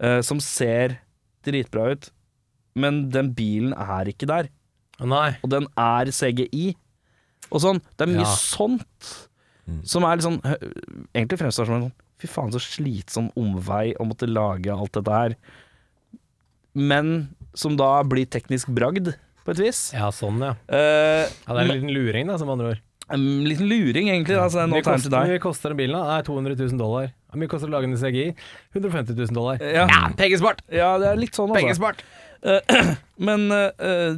eh, 0.00 0.20
som 0.26 0.40
ser 0.42 0.96
dritbra 1.46 1.92
ut, 1.92 2.10
men 2.74 3.08
den 3.10 3.32
bilen 3.36 3.72
er 3.76 4.08
ikke 4.10 4.26
der 4.26 4.48
nei. 5.00 5.36
og 5.44 5.50
den 5.50 5.66
er 5.78 6.10
CGI. 6.10 6.74
Og 7.52 7.60
sånn. 7.60 7.78
Det 7.96 8.08
er 8.08 8.12
mye 8.14 8.24
Ja. 8.24 8.34
sånt 8.34 9.28
Mm. 9.68 9.80
som 9.86 10.04
er 10.04 10.16
litt 10.16 10.24
sånn 10.26 10.42
Egentlig 11.14 11.38
fremstår 11.40 11.64
som 11.64 11.74
en 11.76 11.82
sånn 11.86 11.92
Fy 12.20 12.26
faen, 12.28 12.50
så 12.52 12.60
slitsom 12.60 13.30
omvei 13.34 13.94
å 13.96 14.04
måtte 14.06 14.28
lage 14.28 14.68
alt 14.70 14.92
dette 14.92 15.10
her. 15.10 15.34
Men 16.74 17.14
som 17.54 17.76
da 17.78 17.96
blir 18.06 18.26
teknisk 18.26 18.72
bragd, 18.74 19.14
på 19.44 19.52
et 19.52 19.60
vis. 19.60 19.80
Ja, 19.92 20.08
sånn, 20.14 20.40
ja. 20.40 20.54
Uh, 20.72 21.28
Ja, 21.28 21.52
det 21.52 21.58
er 21.58 21.62
en 21.66 21.72
liten 21.74 21.92
luring, 21.92 22.28
da, 22.30 22.38
som 22.40 22.50
andre 22.52 22.74
ord. 22.74 22.82
en 23.12 23.24
liten 23.44 23.68
luring, 23.68 24.08
egentlig. 24.08 24.38
Da, 24.38 24.46
så 24.48 24.62
det 24.62 24.64
Hvor 24.64 24.70
no 24.72 24.80
time 24.80 24.96
koster, 24.96 25.12
die. 25.12 25.34
mye 25.34 25.42
koster 25.42 25.74
den 25.74 25.80
bilen? 25.82 25.98
da? 25.98 26.04
Nei, 26.14 26.22
200 26.24 26.56
000 26.62 26.80
dollar. 26.80 27.10
Hvor 27.28 27.42
mye 27.42 27.52
koster 27.52 27.68
det 27.68 27.74
å 27.74 27.76
lage 27.76 27.90
en 27.90 28.00
CGI? 28.00 28.30
150 28.72 29.18
000 29.18 29.36
dollar. 29.36 29.60
Ja, 29.60 29.84
ja 29.90 30.00
pengesmart! 30.16 30.64
ja, 30.72 30.94
det 31.02 31.10
er 31.10 31.20
litt 31.20 31.36
sånn, 31.36 31.52
altså. 31.52 31.92
Uh, 32.44 32.94
Men 33.28 33.46
eh, 33.52 34.16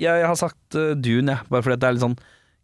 jeg 0.00 0.28
har 0.28 0.36
sagt 0.40 0.76
uh, 0.76 0.92
Dune, 0.96 1.34
jeg, 1.34 1.48
bare 1.52 1.64
fordi 1.64 1.80
det 1.80 1.88
er 1.88 1.96
litt 1.96 2.04
sånn 2.04 2.20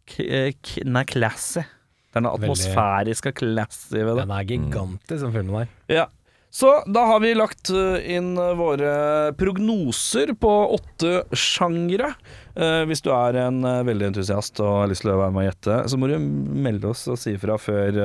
Den 0.09 0.97
er 0.97 1.09
classy. 1.09 1.65
Det 2.09 2.17
er 2.17 2.25
noe 2.25 2.37
atmosfærisk 2.39 3.29
og 3.29 3.35
classy 3.37 3.99
ved 3.99 4.15
det. 4.15 4.23
Den 4.23 4.33
er 4.33 4.47
gigantisk, 4.49 5.25
den 5.25 5.35
filmen 5.35 5.59
der. 5.59 5.75
Ja. 5.93 6.07
Så 6.51 6.83
da 6.89 7.05
har 7.05 7.19
vi 7.21 7.35
lagt 7.37 7.69
uh, 7.69 7.99
inn 8.01 8.33
uh, 8.37 8.55
våre 8.57 8.91
prognoser 9.37 10.33
på 10.33 10.53
åtte 10.73 11.23
sjangre. 11.37 12.13
Uh, 12.57 12.83
hvis 12.89 13.03
du 13.05 13.11
er 13.13 13.37
en 13.45 13.61
veldig 13.85 14.09
entusiast 14.09 14.59
og 14.63 14.81
har 14.81 14.91
lyst 14.91 15.05
til 15.05 15.13
å 15.13 15.19
være 15.21 15.35
med 15.35 15.45
og 15.45 15.49
gjette, 15.51 15.79
så 15.91 15.99
må 16.01 16.09
du 16.09 16.17
melde 16.19 16.89
oss 16.89 17.05
og 17.11 17.19
si 17.21 17.37
ifra 17.37 17.59
før 17.61 17.99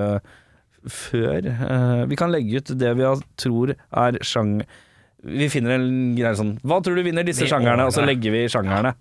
Før 0.84 1.46
Vi 2.10 2.16
kan 2.20 2.28
legge 2.28 2.60
ut 2.60 2.74
det 2.76 2.90
vi 2.98 3.06
tror 3.40 3.72
er 3.72 4.18
sjang... 4.20 4.58
Vi 5.24 5.48
finner 5.48 5.78
en 5.78 6.12
greie 6.12 6.36
sånn 6.36 6.50
Hva 6.60 6.82
tror 6.84 6.98
du 7.00 7.06
vinner 7.06 7.24
disse 7.24 7.48
sjangerne? 7.48 7.86
Og 7.88 7.94
så 7.96 8.04
legger 8.04 8.34
vi 8.34 8.42
sjangerne. 8.52 8.92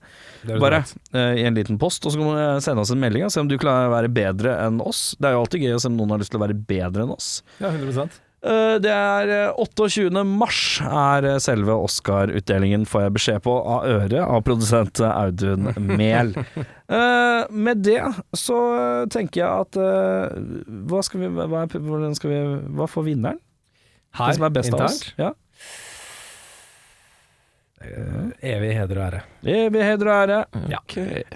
Er 0.47 0.62
Bare 0.63 0.79
uh, 0.88 1.36
i 1.36 1.43
en 1.43 1.60
liten 1.60 1.75
post, 1.82 2.08
og 2.08 2.15
så 2.15 2.21
kan 2.21 2.32
du 2.32 2.63
sende 2.63 2.88
oss 2.88 2.95
en 2.95 3.03
melding 3.03 3.27
og 3.27 3.36
se 3.36 3.43
om 3.43 3.51
du 3.51 3.60
klarer 3.60 3.91
å 3.91 3.97
være 3.97 4.15
bedre 4.15 4.56
enn 4.63 4.79
oss. 4.79 5.10
Det 5.19 5.27
er 5.27 5.36
jo 5.36 5.43
alltid 5.43 5.67
gøy 5.67 5.75
å 5.75 5.84
se 5.84 5.91
om 5.91 5.99
noen 5.99 6.15
har 6.15 6.23
lyst 6.23 6.32
til 6.32 6.39
å 6.39 6.45
være 6.47 6.62
bedre 6.71 7.03
enn 7.03 7.17
oss. 7.19 7.34
Ja, 7.60 7.73
100 7.75 8.08
Eh, 8.08 8.22
Det 8.84 8.91
er 8.91 9.29
eh, 9.32 9.62
28. 9.63 10.10
mars 10.27 10.58
er 10.84 11.27
eh, 11.29 11.38
selve 11.43 11.77
Oscar-utdelingen, 11.86 12.84
får 12.89 13.06
jeg 13.06 13.13
beskjed 13.17 13.43
på 13.45 13.53
av 13.56 13.86
øret 13.88 14.19
av 14.19 14.41
produsent 14.43 14.99
eh, 14.99 15.13
Audun 15.23 15.71
Mehl. 15.79 16.36
Eh, 16.93 17.47
med 17.49 17.79
det 17.82 18.01
så 18.38 18.58
eh, 18.75 19.06
tenker 19.10 19.39
jeg 19.39 19.63
at 19.63 19.77
eh, 19.82 20.34
hva, 20.91 20.99
skal 21.01 21.23
vi, 21.23 21.29
hva, 21.34 21.63
er, 21.63 22.03
skal 22.19 22.29
vi, 22.29 22.41
hva 22.75 22.86
får 22.91 23.06
vinneren? 23.08 23.39
Her, 24.13 24.36
som 24.36 24.45
er 24.45 24.53
best 24.53 24.75
av 24.75 24.84
oss? 24.84 24.99
internt, 24.99 25.23
Ja. 25.23 25.32
Eh, 27.83 28.53
evig 28.55 28.71
heder 28.77 28.99
og 28.99 29.05
ære. 29.07 29.21
Evig 29.53 29.83
heder 29.83 30.09
og 30.09 30.15
ære. 30.23 30.39
Ja. 30.71 30.79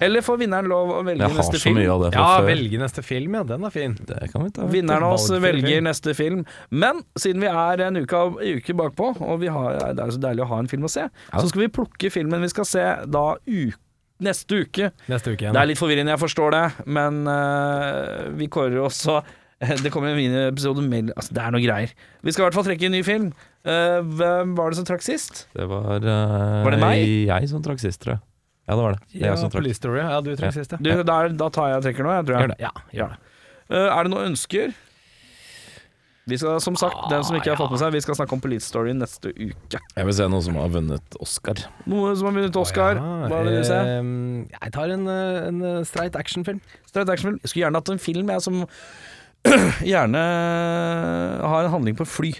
Eller 0.07 0.21
får 0.25 0.37
vinneren 0.41 0.69
lov 0.71 0.91
å 0.95 1.01
velge 1.05 1.21
Jeg 1.25 1.29
har 1.33 1.37
neste 1.41 1.59
så 1.59 1.63
film? 1.67 1.79
mye 1.79 1.89
av 1.93 2.03
det 2.05 2.11
fra 2.13 2.21
Ja, 2.23 2.37
før. 2.39 2.47
velge 2.51 2.79
neste 2.81 3.03
film, 3.03 3.35
ja. 3.39 3.43
Den 3.43 3.63
er 3.67 3.69
fin. 3.75 3.97
Det 4.07 4.31
kan 4.33 4.43
vi 4.47 4.49
ta. 4.55 4.67
Vinneren 4.71 5.03
av 5.07 5.13
oss 5.17 5.29
velger 5.29 5.67
film. 5.77 5.83
neste 5.89 6.15
film. 6.17 6.45
Men 6.71 7.01
siden 7.19 7.41
vi 7.41 7.47
er 7.51 7.81
en 7.87 7.97
uke, 8.03 8.13
av- 8.15 8.39
uke 8.41 8.73
bakpå, 8.83 9.09
og 9.21 9.39
vi 9.43 9.47
har, 9.47 9.79
det 9.93 9.99
er 10.07 10.11
så 10.15 10.21
deilig 10.27 10.45
å 10.45 10.51
ha 10.53 10.59
en 10.63 10.67
film 10.71 10.83
å 10.83 10.89
se, 10.89 11.07
så 11.33 11.47
skal 11.49 11.61
vi 11.61 11.67
plukke 11.67 12.11
filmen 12.11 12.41
vi 12.41 12.49
skal 12.49 12.65
se 12.65 12.85
da 13.05 13.25
uke 13.47 13.77
neste 14.19 14.63
uke. 14.65 14.91
Neste 15.07 15.29
uke 15.35 15.43
igjen. 15.45 15.53
Det 15.53 15.61
er 15.61 15.67
litt 15.69 15.77
forvirrende, 15.77 16.09
jeg 16.15 16.23
forstår 16.23 16.51
det, 16.55 16.63
men 16.87 17.19
uh, 17.29 18.31
vi 18.33 18.47
kårer 18.49 18.79
også 18.81 19.19
Det 19.83 19.89
kommer 19.93 20.11
en 20.13 20.19
miniepisode 20.19 20.83
med 20.85 21.11
altså, 21.15 21.33
Det 21.33 21.41
er 21.43 21.53
noe 21.55 21.61
greier. 21.63 21.93
Vi 22.21 22.31
skal 22.33 22.43
i 22.43 22.45
hvert 22.47 22.57
fall 22.59 22.67
trekke 22.67 22.85
en 22.89 22.93
ny 22.93 23.03
film. 23.07 23.29
Uh, 23.67 23.99
hvem 24.19 24.53
var 24.57 24.69
det 24.71 24.77
som 24.79 24.85
trakk 24.87 25.01
sist? 25.03 25.47
Det 25.57 25.65
var, 25.67 25.97
uh, 25.97 26.63
Var 26.67 26.75
det 26.75 26.81
meg? 26.83 27.01
jeg 27.31 27.49
som 27.51 27.63
trakk 27.65 27.81
sist, 27.81 27.99
tror 28.05 28.15
jeg. 28.17 28.21
Ja, 28.67 28.75
det 28.75 28.83
var 28.83 28.91
det. 28.97 28.99
Det 29.13 29.17
er 29.21 29.25
ja, 29.25 29.31
jeg 29.33 29.39
som 29.41 29.49
trakk. 29.49 29.61
Police 29.63 29.79
Story. 29.81 29.99
Ja, 30.03 30.19
du 30.21 30.29
trakk 30.35 30.51
Ja. 30.51 30.55
sist, 30.59 30.75
ja. 30.75 30.77
Du, 30.83 30.91
da, 31.07 31.17
er- 31.25 31.37
da 31.39 31.47
tar 31.55 31.71
jeg 31.71 31.79
og 31.81 31.87
trekker 31.87 32.05
nå, 32.05 32.11
jeg 32.19 32.27
tror 32.27 32.35
jeg. 32.37 32.43
Gjør 32.43 32.53
det. 32.53 32.59
Ja, 32.67 32.71
gjør 33.01 33.15
det. 33.15 33.19
Uh, 33.71 33.87
er 33.97 34.03
det 34.07 34.11
noen 34.13 34.29
ønsker? 34.33 34.75
Vi 36.27 36.35
skal, 36.35 36.57
som 36.59 36.75
sagt, 36.75 36.97
den 37.09 37.23
som 37.23 37.37
ikke 37.39 37.53
har 37.53 37.59
fått 37.61 37.71
med 37.71 37.79
seg, 37.79 37.93
vi 37.95 38.01
skal 38.03 38.17
snakke 38.19 38.35
om 38.35 38.41
Police 38.43 38.67
Story 38.67 38.91
neste 38.91 39.31
uke. 39.31 39.79
Jeg 39.95 40.07
vil 40.09 40.15
se 40.17 40.25
noe 40.27 40.43
som 40.43 40.57
har 40.59 40.67
vunnet 40.73 41.15
Oscar. 41.23 41.61
Noe 41.87 42.11
som 42.19 42.27
har 42.27 42.35
vunnet 42.35 42.57
Oscar. 42.59 42.99
Ja, 42.99 43.29
Hva 43.31 43.37
vil 43.47 43.55
du 43.55 43.63
se? 43.63 43.77
ehm, 43.79 44.41
jeg 44.51 44.73
tar 44.75 44.91
en, 44.91 45.05
en 45.07 45.61
streit 45.87 46.17
actionfilm. 46.19 46.59
Straight 46.89 47.07
actionfilm. 47.15 47.39
Jeg 47.45 47.53
skulle 47.53 47.63
gjerne 47.63 47.79
hatt 47.79 47.93
en 47.95 48.03
film 48.03 48.33
jeg, 48.35 48.43
som 48.43 48.59
gjerne 49.91 50.21
ha 51.43 51.63
en 51.63 51.71
handling 51.73 51.97
på 51.99 52.05
fly. 52.07 52.33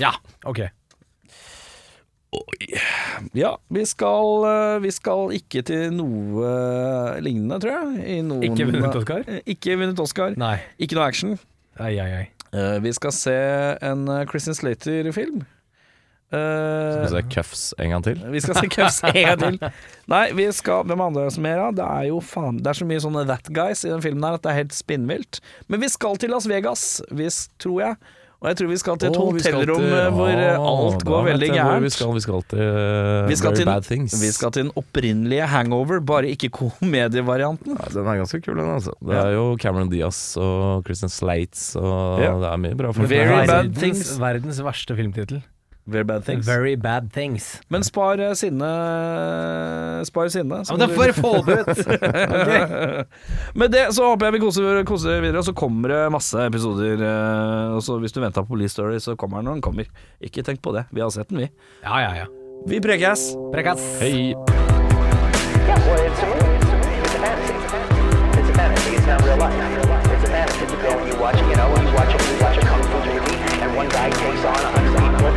Ja, 0.00 0.12
ok. 0.48 0.64
Ja, 3.36 3.58
vi 3.68 3.82
skal, 3.86 4.44
eh, 4.48 4.78
vi 4.80 4.90
skal 4.94 5.34
ikke 5.36 5.62
til 5.68 5.90
noe 5.92 6.52
lignende, 7.24 7.58
tror 7.60 7.74
jeg. 7.76 8.04
I 8.18 8.20
noen, 8.24 8.44
Ikke 8.46 8.66
vunnet 8.70 8.96
Oscar? 8.96 9.24
Eh, 9.28 9.42
Ikke 9.52 9.76
vunnet 9.80 10.00
Oscar. 10.00 10.36
Nei. 10.40 10.54
Ikke 10.80 10.96
noe 10.96 11.08
action. 11.10 11.36
Ai, 11.80 11.98
ai, 12.00 12.08
ai. 12.22 12.24
Eh, 12.52 12.78
vi 12.84 12.92
skal 12.96 13.12
se 13.16 13.36
en 13.84 14.06
eh, 14.12 14.24
Christian 14.28 14.56
Slater-film. 14.56 15.44
Skal 16.32 17.02
vi 17.04 17.10
se 17.12 17.22
Cuffs 17.34 17.62
en 17.78 17.90
gang 17.94 18.04
til? 18.06 18.22
vi 18.32 18.40
skal 18.40 18.54
se 18.62 18.70
Cuffs 18.72 19.02
en 19.04 19.18
gang 19.20 19.42
til. 19.44 19.58
Nei, 20.12 20.24
vi 20.38 20.48
skal 20.56 20.86
Hvem 20.88 21.04
andre 21.04 21.26
er 21.26 21.30
det 21.30 21.36
som 21.36 21.46
er 21.50 21.60
her? 21.60 21.76
Det 21.76 21.84
er 21.84 22.08
jo 22.08 22.18
faen 22.24 22.58
Det 22.62 22.72
er 22.72 22.80
så 22.80 22.88
mye 22.88 23.02
sånne 23.04 23.26
that 23.28 23.52
guys 23.54 23.84
i 23.84 23.92
den 23.92 24.02
filmen 24.04 24.24
her 24.26 24.40
at 24.40 24.42
det 24.46 24.50
er 24.54 24.60
helt 24.64 24.74
spinnvilt. 24.74 25.42
Men 25.68 25.80
vi 25.84 25.92
skal 25.92 26.16
til 26.22 26.32
Las 26.34 26.48
Vegas, 26.50 26.88
hvis, 27.12 27.44
tror 27.62 27.80
jeg. 27.84 27.96
Og 28.42 28.48
jeg 28.50 28.56
tror 28.58 28.70
vi 28.72 28.76
skal 28.80 28.96
til 28.98 29.06
et 29.12 29.16
oh, 29.22 29.28
hotellrom 29.30 29.78
til- 29.84 29.92
eh, 29.94 30.08
hvor 30.10 30.32
oh, 30.58 30.80
alt 30.88 31.04
går 31.06 31.20
veldig 31.28 31.50
gærent. 31.54 31.84
Vi 31.84 31.90
skal, 31.94 32.08
vi 32.16 32.22
skal 32.24 32.40
til 32.50 32.58
uh, 32.58 33.28
Vi 33.30 33.36
skal 33.38 33.52
Very 33.52 33.60
til- 33.60 33.68
Bad 33.70 33.86
Things. 33.86 34.16
Vi 34.18 34.30
skal 34.34 34.50
til 34.56 34.64
den 34.64 34.72
opprinnelige 34.80 35.46
Hangover, 35.46 36.00
bare 36.02 36.26
ikke 36.34 36.50
komedievarianten. 36.56 37.76
Ja, 37.78 37.86
den 37.94 38.08
er 38.10 38.18
ganske 38.18 38.40
kul, 38.42 38.58
den. 38.58 38.72
altså 38.74 38.96
Det 38.98 39.14
Ja. 39.14 39.22
er 39.28 39.36
jo 39.36 39.44
Cameron 39.62 39.90
Diaz 39.94 40.36
og 40.42 40.82
Christian 40.88 41.08
Slates 41.14 41.76
og 41.78 42.18
Ja. 42.20 42.32
det 42.42 42.50
er 42.50 42.56
mye 42.66 42.74
bra 42.82 42.90
folk. 42.92 43.08
Very 43.08 43.30
bad 43.30 43.46
verdens, 43.46 43.78
things. 43.78 44.18
verdens 44.18 44.58
verste 44.66 44.96
filmtittel. 44.98 45.42
Very 45.84 46.04
bad 46.04 46.22
things. 46.24 46.46
Very 46.46 46.76
bad 46.76 47.08
things. 47.12 47.60
Men 47.68 47.82
spar 47.82 48.20
eh, 48.22 48.32
sinne 48.38 48.68
Spar 50.06 50.28
sinne. 50.30 50.60
Ja, 50.68 50.76
men 50.76 50.88
det 50.88 50.94
får 50.94 51.40
okay. 51.42 53.04
Med 53.58 53.70
det 53.74 53.88
så 53.96 54.04
håper 54.12 54.26
jeg 54.28 54.36
vi 54.36 54.40
koser, 54.44 54.84
koser 54.86 55.18
videre, 55.24 55.38
og 55.42 55.44
så 55.48 55.52
kommer 55.58 55.88
det 55.90 56.00
masse 56.14 56.38
episoder. 56.46 57.02
eh, 57.02 57.74
Og 57.74 57.82
så 57.82 57.98
Hvis 57.98 58.12
du 58.14 58.20
venter 58.22 58.42
på 58.46 58.54
Police 58.54 58.72
Story, 58.78 58.98
så 59.02 59.16
kommer 59.16 59.36
den 59.42 59.44
når 59.50 59.58
den 59.58 59.62
kommer. 59.66 59.84
Ikke 60.22 60.42
tenk 60.46 60.62
på 60.62 60.70
det. 60.76 60.84
Vi 60.92 61.00
har 61.02 61.10
sett 61.10 61.28
den, 61.34 61.38
vi. 61.42 61.50
Ja, 61.82 61.98
ja, 61.98 62.14
ja. 62.22 62.26
Vi 62.68 62.78
prekes! 62.80 63.32
Prekes. 63.52 63.82
Hei! 64.00 64.34
Yeah, 65.66 65.78
well, 65.86 65.98
it's 66.06 66.22
a 66.22 66.26
movie. 66.30 66.62
It's 67.02 67.14
a 67.14 67.18
fantasy. 67.18 67.54
It's 68.38 68.50
a 68.50 68.54
fantasy. 68.54 68.90
It's 68.96 69.06
not 69.06 69.22
real 69.26 69.36
life. 69.36 69.54
It's 70.14 70.24
a 70.24 70.30
fantasy. 70.30 70.64
You 70.70 70.78
go 70.82 70.90
and 70.94 71.08
you 71.10 71.16
watch, 71.18 71.38
you 71.42 71.56
know, 71.58 71.68
you 71.74 71.90
watch 71.98 72.14
a, 72.14 72.18
you 72.22 72.36
watch 72.42 72.56
a 72.58 72.60
kung 72.70 72.82
fu 72.82 72.98
movie, 73.02 73.36
and 73.62 73.70
one 73.76 73.88
guy 73.88 74.10
takes 74.10 74.44
on 74.46 74.54
a 74.54 74.70
hundred 74.74 74.94
people, 74.94 75.30